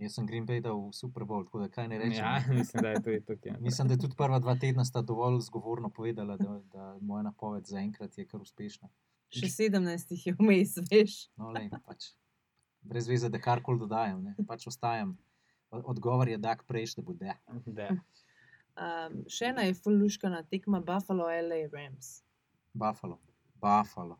[0.00, 2.18] Jaz sem Green Bay dal v Super Bowl, tako da kaj ne rečem.
[2.18, 3.56] Ja, mislim, da je tudi tukaj.
[3.60, 7.68] Mislim, da je tudi prva dva tedna sta dovolj zgovorno povedala, da, da moja napoved
[7.70, 8.90] zaenkrat je kar uspešna.
[9.34, 11.14] Še 17 jih je vmes, veš.
[11.40, 12.12] No, lej, pač,
[12.86, 15.16] brez veze, da karkoli dodajam, ne, pač ostajam.
[15.84, 17.34] Odgovor je, da prejš, da bo da.
[17.66, 17.88] Da.
[18.74, 22.22] Um, še ena je fulluškana tekma Buffalo, LA Rams.
[22.72, 23.20] Buffalo,
[23.54, 24.16] Buffalo,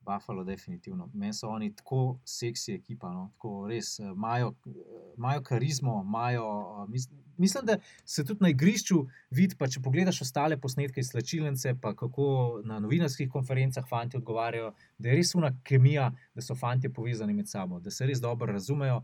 [0.00, 1.10] Buffalo, definitivno.
[1.12, 3.26] Meni so oni tako seksi ekipa, no?
[3.34, 4.54] tako res eh, imajo,
[5.16, 6.46] imajo karizmo, imajo.
[6.78, 8.98] eh, mis- Mislim, da se tudi na igrišču
[9.30, 12.26] vidi, pa če pogledaš ostale posnetke iz slačilnice, pa kako
[12.64, 17.48] na novinarskih konferencah fanti odgovarjajo, da je res una kemija, da so fanti povezani med
[17.48, 19.02] sabo, da se res dobro razumejo.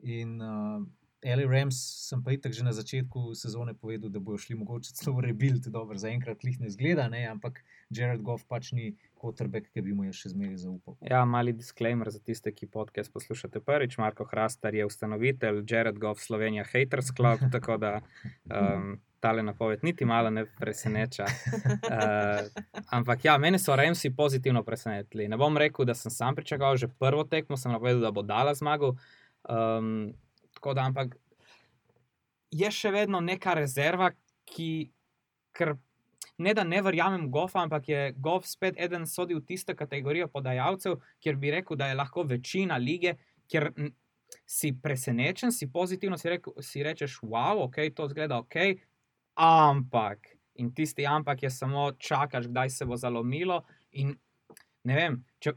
[0.00, 0.82] In uh,
[1.24, 1.46] L.A.
[1.48, 5.30] Rams sem pa itak že na začetku sezone povedal, da bodo šli mogoče celo v
[5.30, 9.96] rebuild, dobro, zaenkrat jih ne zgleda, ne, ampak Jared Goff pač ni kotrbek, ki bi
[9.96, 10.98] mu jaz še zmeraj zaupal.
[11.00, 13.96] Ja, mali disclaimer za tiste, ki podcast poslušate prvič.
[13.98, 17.94] Marko Hrastar je ustanovitelj Jared Goff Slovenija Haters Club, tako da
[18.52, 21.26] um, tale napoved niti malo ne preseneča.
[21.86, 22.42] Uh,
[22.90, 25.28] ampak ja, mene so Remsi pozitivno presenetili.
[25.28, 28.54] Ne bom rekel, da sem sam pričakoval že prvo tekmo, sem napovedal, da bo dala
[28.54, 28.96] zmago.
[29.48, 30.12] Um,
[30.56, 31.16] tako da, ampak
[32.50, 34.10] je še vedno neka rezerva,
[34.48, 34.70] ki,
[35.56, 35.74] ker
[36.38, 40.98] ne da ne verjamem Goffa, ampak je Goff spet eden sodi v tisto kategorijo podajalcev,
[41.20, 43.16] kjer bi rekel, da je lahko večina lige,
[43.50, 43.90] ker m,
[44.46, 48.56] si presenečen, si pozitivno, si, rekel, si rečeš, wow, ok, to zgleda ok,
[49.42, 50.32] ampak.
[50.56, 53.60] In tisti ampak je samo čakaš, kdaj se bo zalomilo.
[54.00, 54.14] In
[54.88, 55.52] ne vem, če,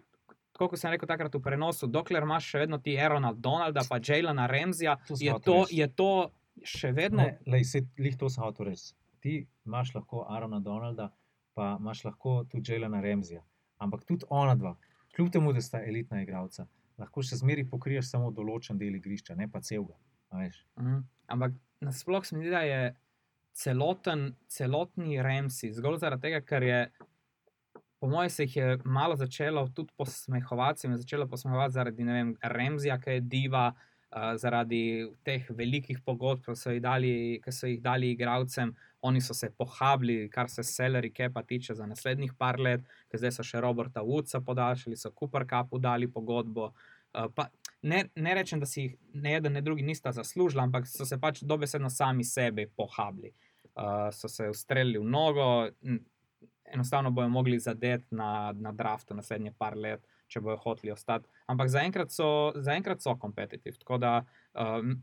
[0.67, 4.47] kot sem rekel takrat v prenosu, dokler imaš še vedno ti Aerona Donalda, pa Jailana
[4.51, 6.31] Remzija, je to, je to
[6.63, 7.23] še vedno.
[7.23, 8.91] Ne, lej, se, lih to sem hotel reči.
[9.23, 9.35] Ti
[9.67, 11.09] imaš lahko Arona Donalda,
[11.55, 13.43] pa imaš lahko tudi Jelena Remzija.
[13.79, 14.75] Ampak tudi ona dva,
[15.15, 16.67] kljub temu, da sta elitna igralca,
[16.99, 19.95] lahko še zmeraj pokriješ samo določen del igrišča, ne pa celega.
[20.31, 21.03] Mhm.
[21.33, 22.81] Ampak nasploh se mi zdi, da je
[23.59, 26.79] celoten, celotni Remsi, zgolj zaradi tega, ker je,
[27.99, 32.03] po mojem, se jih je malo začelo tudi posmehovati, se jim je začelo posmehovati zaradi
[32.03, 37.11] vem, Remzija, ki je diva, uh, zaradi teh velikih pogodb, ki so jih dali,
[37.51, 38.71] so jih dali igravcem.
[39.01, 42.81] Oni so se pohabili, kar se salary capa tiče za naslednjih par let,
[43.11, 46.71] ker zdaj so še Roberta Woodsa podaljšali, so Cooper Cupu dali pogodbo.
[47.13, 47.49] Uh, pa,
[47.81, 51.19] ne, ne rečem, da si jih ne eden, ne drugi nista zaslužili, ampak so se
[51.19, 53.33] pač dobesedno sami sebe pohabili.
[53.75, 55.49] Uh, so se ustrelili v nogo,
[56.73, 61.29] enostavno bojo mogli zadeti na, na draftu naslednje par let, če bojo hoteli ostati.
[61.47, 63.79] Ampak zaenkrat so, zaenkrat so kompetitivni.
[63.79, 64.13] Tako da
[64.53, 64.95] um,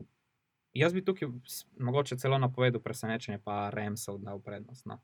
[0.73, 1.29] jaz bi tukaj
[1.79, 4.85] mogoče celo napovedal presenečenje, pa Remsov dal prednost.
[4.85, 4.99] No.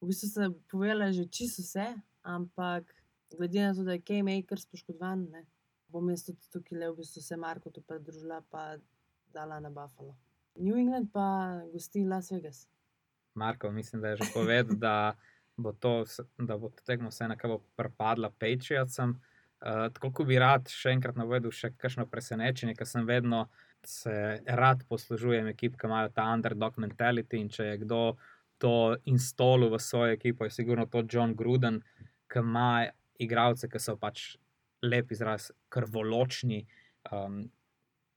[0.00, 1.90] V bistvu sem povedala že čisto vse,
[2.22, 2.94] ampak
[3.34, 5.44] glede na to, da je K-Makers poškodovan, ne,
[5.88, 8.78] bom jaz tudi tukaj le v bistvu se Marko tu pridružila, pa
[9.34, 10.14] dala na Buffalo.
[10.58, 12.66] New England pa gosti Las Vegas.
[13.34, 15.16] Marko, mislim, da je že povedal, da
[15.58, 16.04] bo to,
[16.38, 19.16] da bo to tekmo vse nekako pripadla Patriotsom.
[19.58, 23.48] Uh, tako kot bi rad še enkrat navedel še kakšno presenečenje, ker sem vedno
[23.86, 28.02] se rad poslužujem ekip, ki imajo ta underdog mentality in če je kdo
[28.62, 31.80] to installil v svojo ekipo, je sigurno to John Gruden,
[32.30, 32.86] ki ima
[33.18, 34.36] igralce, ki so pač
[34.82, 36.64] lep izraz, krvoločni,
[37.10, 37.44] um,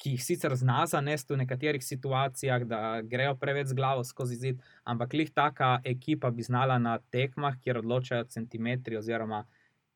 [0.02, 4.62] ki jih sicer zna zanesti v nekaterih situacijah, da grejo preveč z glavo skozi zid,
[4.84, 9.44] ampak lih taka ekipa bi znala na tekmah, kjer odločajo centimetri oziroma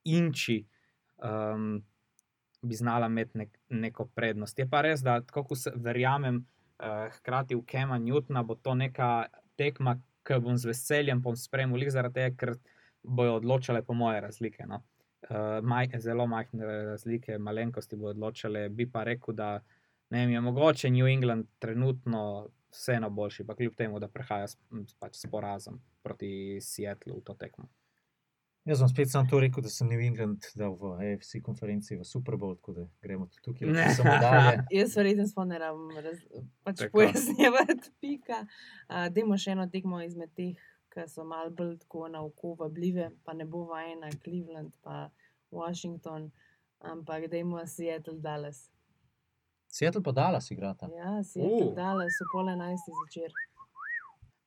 [0.05, 0.59] inči,
[1.17, 1.79] um,
[2.61, 4.59] bi znala imeti nek, neko prednost.
[4.59, 6.43] Je pa res, da tako verjamem,
[6.77, 9.25] uh, hkrati v Kema Newtona bo to neka
[9.57, 12.53] tekma, ki bom z veseljem spremljal, lih zaradi tega, ker
[13.01, 14.65] bojo odločale po moje razlike.
[14.69, 14.83] No.
[15.29, 18.67] Uh, maj, zelo majhne razlike, malenkosti bodo odločale.
[18.69, 19.49] Bi pa rekel, da
[20.15, 22.21] ne vem, je mogoče New England trenutno
[22.71, 24.57] vseeno boljši, pa kljub temu, da prehaja s,
[24.99, 27.67] pač s porazom proti Seattlu v to tekmo.
[28.65, 32.05] Jaz sem spet samo to rekel, da sem New England dal v AFC konferenci v
[32.07, 33.89] Super Bowl, tako da gremo tudi tukaj Ne.
[33.93, 34.63] samo dalje.
[34.73, 36.23] Jaz verjetno sploh ne rabim raz,
[36.65, 36.97] pač Tako.
[36.97, 38.39] pojasnjevati, pika.
[38.89, 40.57] Uh, Dajmo še eno tekmo izmed teh,
[40.89, 45.11] ki so malo bolj tako na oko vabljive, pa ne bo vajena Cleveland, pa
[45.53, 46.31] Washington,
[46.81, 48.65] ampak dajmo Seattle Dallas.
[49.75, 50.87] Seattle pa Dallas igrata.
[50.89, 51.75] Ja, Seattle Uh.
[51.75, 53.31] Dallas so pol enajsti zvečer.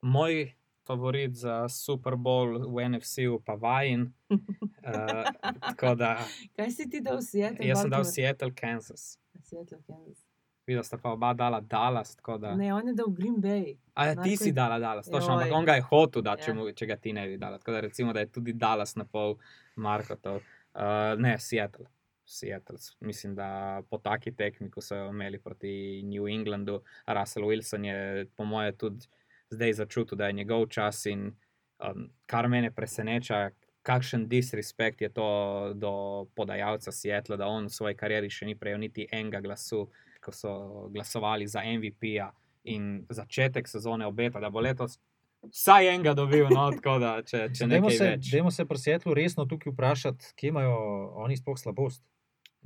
[0.01, 0.53] Moj
[0.83, 4.07] favorit za Super Bowl v NFC-u pa vajen.
[4.29, 6.17] Uh, da
[6.55, 7.61] Kaj si ti dal Seattle?
[7.61, 8.11] jaz sem dal Baltimore?
[8.11, 9.03] Seattle, Kansas.
[9.43, 10.17] Seattle, Kansas.
[10.65, 12.17] videl sta pa oba dala Dallas.
[12.39, 12.55] Da...
[12.55, 13.77] Ne, on je dal Green Bay.
[13.93, 16.51] A ja, ti si je- dala Dallas, točno, ampak on ga je hotel, da, če,
[16.51, 16.55] Ja.
[16.55, 17.57] mu, če ga ti ne bi dala.
[17.57, 19.37] Tako da recimo, da je tudi Dallas na pol
[19.75, 20.41] Markotov.
[20.73, 20.81] Uh,
[21.17, 21.85] ne, Seattle.
[22.29, 22.77] Seattle.
[22.99, 28.25] Mislim, da po taki tekmi, ko so jo imeli proti New Englandu, Russell Wilson je,
[28.37, 29.07] po mojem, tudi
[29.49, 31.31] zdaj začutil, da je njegov čas in
[31.79, 33.49] um, kar mene preseneča,
[33.81, 35.29] kakšen disrespekt je to
[35.73, 35.91] do
[36.35, 39.87] podajalca Seattle, da on v svoji karieri še ni prejel niti enega glasu,
[40.21, 40.53] ko so
[40.93, 42.29] glasovali za MVP-ja
[42.69, 44.99] in začetek sezone obeta, da bo letos
[45.47, 48.31] vsaj enega dobil, no, tako da če, če Dajmo nekaj se, več.
[48.33, 50.77] dajmo se pri Svetlu resno tukaj vprašati, kje imajo
[51.23, 52.03] oni sploh slabost.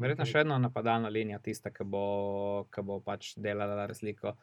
[0.02, 2.04] Verjetno še vedno napadalna linija, tista, ki bo,
[2.74, 4.34] ki bo pač delala razliko.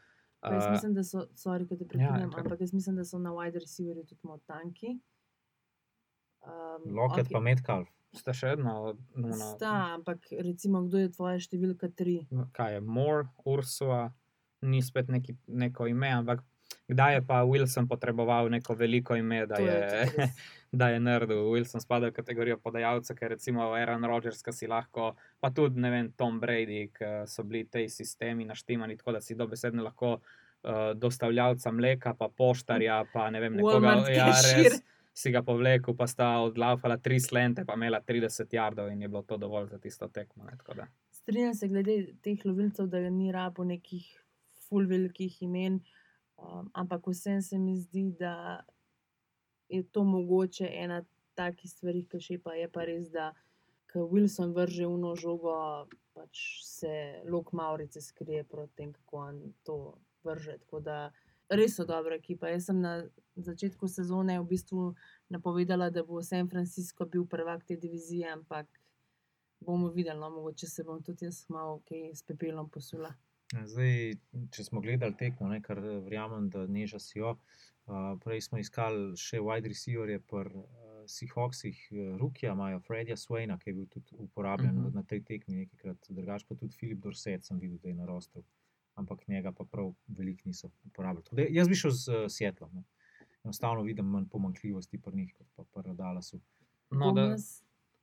[0.40, 2.44] Pa Jaz Uh, mislim, da so, sorry, da te ja, prekinem, kar.
[2.46, 4.94] ampak jaz mislim, da so na wide receiverju tudi malo tanki.
[6.40, 7.88] Um, Loket okej, pa Metcalf.
[8.16, 8.94] sta še vedno.
[9.14, 12.22] Nuno, Sta, ampak recimo, kdo je tvoja številka tri?
[12.56, 14.14] kaj je Moore, Ursula,
[14.64, 16.40] ni spet neki, neko ime, ampak
[16.88, 19.76] kdaj je pa Wilson potreboval neko veliko ime, da To je,
[20.16, 20.40] res.
[20.72, 21.50] da je nerdil.
[21.50, 25.90] Wilson spada v kategorijo podajalca, ker recimo Aaron Rodgers, ki si lahko, pa tudi ne
[25.90, 30.92] vem, Tom Brady, ki so bili ti sistemi naštimani tako, da si dobesedno lahko uh,
[30.94, 34.80] dostavljalca mleka, pa poštarja, pa ne vem, nekoga, ja, res,
[35.14, 39.22] si ga povlekel, pa sta odlaufala tri slente, pa imela 30 jardov in je bilo
[39.26, 40.46] to dovolj za tisto tekmo.
[40.46, 40.86] Ne.
[41.10, 44.06] Strinjam se glede teh lovilcev, da ni rabo nekih
[44.68, 45.80] full velikih imen,
[46.38, 48.62] um, ampak vsem se mi zdi, da
[49.70, 51.02] je to mogoče ena
[51.38, 53.30] takih stvari, ki še pa je pa res, da
[53.90, 59.40] ko Wilson vrže v no žogo, pač se Lok Maurice skrije proti tem, kako on
[59.66, 59.78] to
[60.26, 60.58] vrže.
[60.64, 60.98] Tako da
[61.50, 62.50] res so dobra ekipa.
[62.52, 63.06] Jaz sem na
[63.36, 64.92] začetku sezone v bistvu
[65.32, 68.68] napovedala, da bo San Francisco bil prvak te divizije, ampak
[69.60, 73.12] bomo videli, no, mogoče se bom tudi jaz malo kaj s pepelom posula.
[73.50, 74.14] Zdaj,
[74.54, 77.34] če smo gledali tekmo, ne, kar verjamem, da neža si jo.
[77.90, 80.66] Uh, prej smo iskali še wide receiverje, pri uh,
[81.06, 84.86] Seahawksih, uh, Rukija, imajo Fredija Swaina, ki je bil tudi uporabljen uh Mhm.
[84.86, 84.94] -huh.
[84.94, 88.44] na tej tekmi nekajkrat, drugač pa tudi Filip Dorset, sem videl, da je na rostru,
[88.94, 91.24] ampak njega pa prav veliko niso uporabljali.
[91.24, 92.70] Tako Da, jaz bi šel z uh, Seattleom.
[92.74, 92.84] No.
[93.44, 96.40] Enostavno vidim manj pomankljivosti pri njih kot pa pri Dallasu.
[96.90, 97.36] No, da,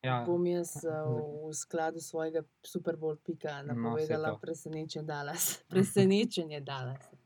[0.03, 4.39] ja, bom jaz uh, v skladu svojega Super Bowl pika No, napovedala to.
[4.39, 5.59] presenečenje Dallas.
[5.69, 7.16] Presenečenje Dallas.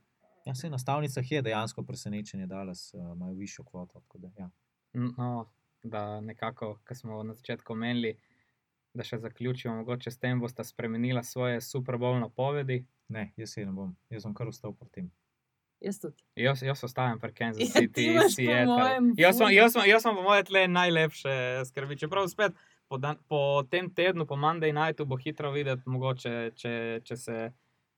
[0.45, 3.99] Ja, se na stavnicah je dejansko presenečenje, da uh, imajo višjo kvoto.
[3.99, 4.49] tako Da, ja.
[4.93, 5.49] no,
[5.83, 8.17] da nekako, kar smo na začetku menili,
[8.93, 12.85] da še zaključimo, mogoče s tem boste spremenili svoje Super Bowl napovedi.
[13.07, 15.11] Ne, jaz se ne bom, jaz bom kar ustal pri tem.
[15.81, 16.21] Jaz tudi.
[16.37, 18.65] Jaz, jaz ostajam pri Kansas Ja, City, po Seattle.
[18.65, 21.33] mojem Jaz sem, jaz, sem, jaz sem po mojem tle najlepše
[21.71, 21.97] skrbi.
[21.97, 22.53] Čeprav spet
[22.87, 26.73] po, dan, po tem tednu, po Monday nightu, bo hitro videti, mogoče, če,
[27.07, 27.41] če se.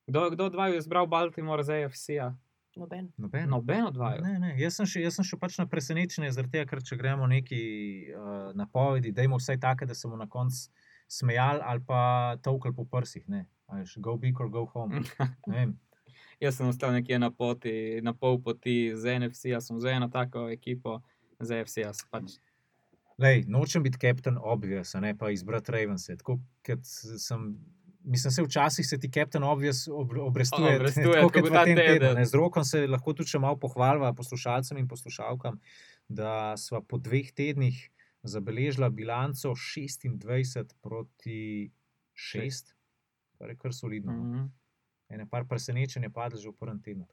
[0.06, 2.34] Kdo, kdo od dvaju je izbral Baltimore za AFC-ja?
[2.76, 3.12] Noben.
[3.16, 3.48] Noben.
[3.48, 4.22] Noben od dvaju.
[4.22, 6.98] Ne, ne, jaz sem še, jaz sem še pač na presenečenje, zaradi tega, ker če
[6.98, 7.60] gremo neki
[8.10, 10.72] uh, napovedi, dajmo vsaj take, da se bomo na koncu
[11.08, 12.00] smejali ali pa
[12.42, 13.28] tolkli po prsih.
[13.30, 13.44] Ne.
[13.70, 15.04] A veš, Go big or go home.
[15.50, 15.76] Ne vem.
[16.42, 20.10] Jaz sem ostal nekje na poti, na pol poti z NFC, jaz sem za eno
[20.10, 20.98] tako ekipo,
[21.38, 21.78] z AFC.
[21.84, 22.36] Jaz pač,
[23.18, 26.16] Lej, nočem biti kapitan obvious, a ne pa izbrati Ravense.
[26.18, 27.54] Tako kot sem.
[28.04, 31.86] Mislim, se včasih se ti Captain Obvious ob, obrestuje, Obrestuje, tako kot ta teden.
[31.86, 32.14] tednu.
[32.14, 32.24] ne.
[32.26, 35.56] Z rokom se lahko tudi še malo pohvalva poslušalcem in poslušalkam,
[36.08, 37.78] da sva po dveh tednih
[38.22, 41.70] zabeležila bilanco 26 proti
[42.14, 42.74] 6,
[43.38, 44.12] kar je kar solidno.
[44.12, 44.22] no.
[44.22, 44.52] mm,
[45.08, 47.08] Ene par presenečenj je padlo že v prvem tednu.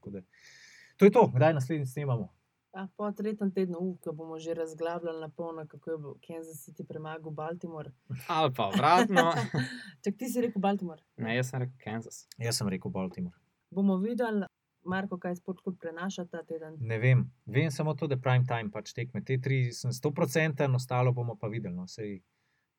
[0.98, 2.30] To je to, kdaj naslednjič snemamo.
[2.72, 6.62] A, po tretjem tednu, uh, ko bomo že razglabljali na polno, kako je bil Kansas
[6.64, 7.92] City premagal Baltimore.
[8.28, 9.34] ali pa vratno.
[10.04, 11.04] Čak ti si rekel Baltimore.
[11.18, 12.28] Ne, jaz sem rekel Kansas.
[12.38, 13.36] Jaz sem rekel Baltimore.
[13.72, 14.48] Bomo videli,
[14.84, 16.78] Marko, kaj sportklub prenaša ta teden.
[16.80, 19.22] Ne vem, vem samo to, da je prime time pač tekme.
[19.24, 21.76] Te tri sem 100%, ostalo bomo pa videli.
[21.76, 21.88] No.
[21.88, 22.22] Sej,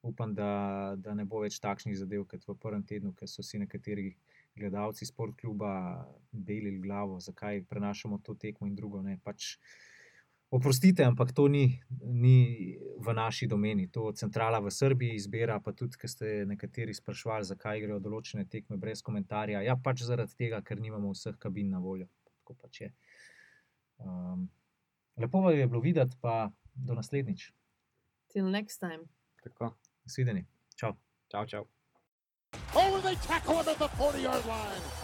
[0.02, 3.60] upam, da, da ne bo več takšnih zadev kot v prvem tednu, ker so si
[3.60, 4.09] nekateri
[4.57, 9.03] gledalci sportkluba delili glavo, zakaj prenašamo to tekmo in drugo.
[9.03, 9.19] Ne.
[9.24, 9.57] Pač,
[10.51, 13.89] oprostite, ampak to ni, ni v naši domeni.
[13.91, 18.77] To centrala v Srbiji izbira, pa tudi, ker ste nekateri sprašvali, zakaj grejo določene tekme
[18.77, 19.65] brez komentarja.
[19.65, 22.11] Ja, pač zaradi tega, ker nimamo vseh kabin na voljo.
[22.43, 22.93] Tako pač je.
[24.03, 24.49] Um,
[25.16, 27.53] lepo je bilo videti, pa do naslednjič.
[28.33, 29.09] Till next time.
[29.45, 29.74] Tako,
[30.07, 30.47] Svidenje.
[30.77, 30.97] Čau.
[31.29, 31.65] čau, čau.
[33.03, 35.02] They tackle him at the 40 yard line.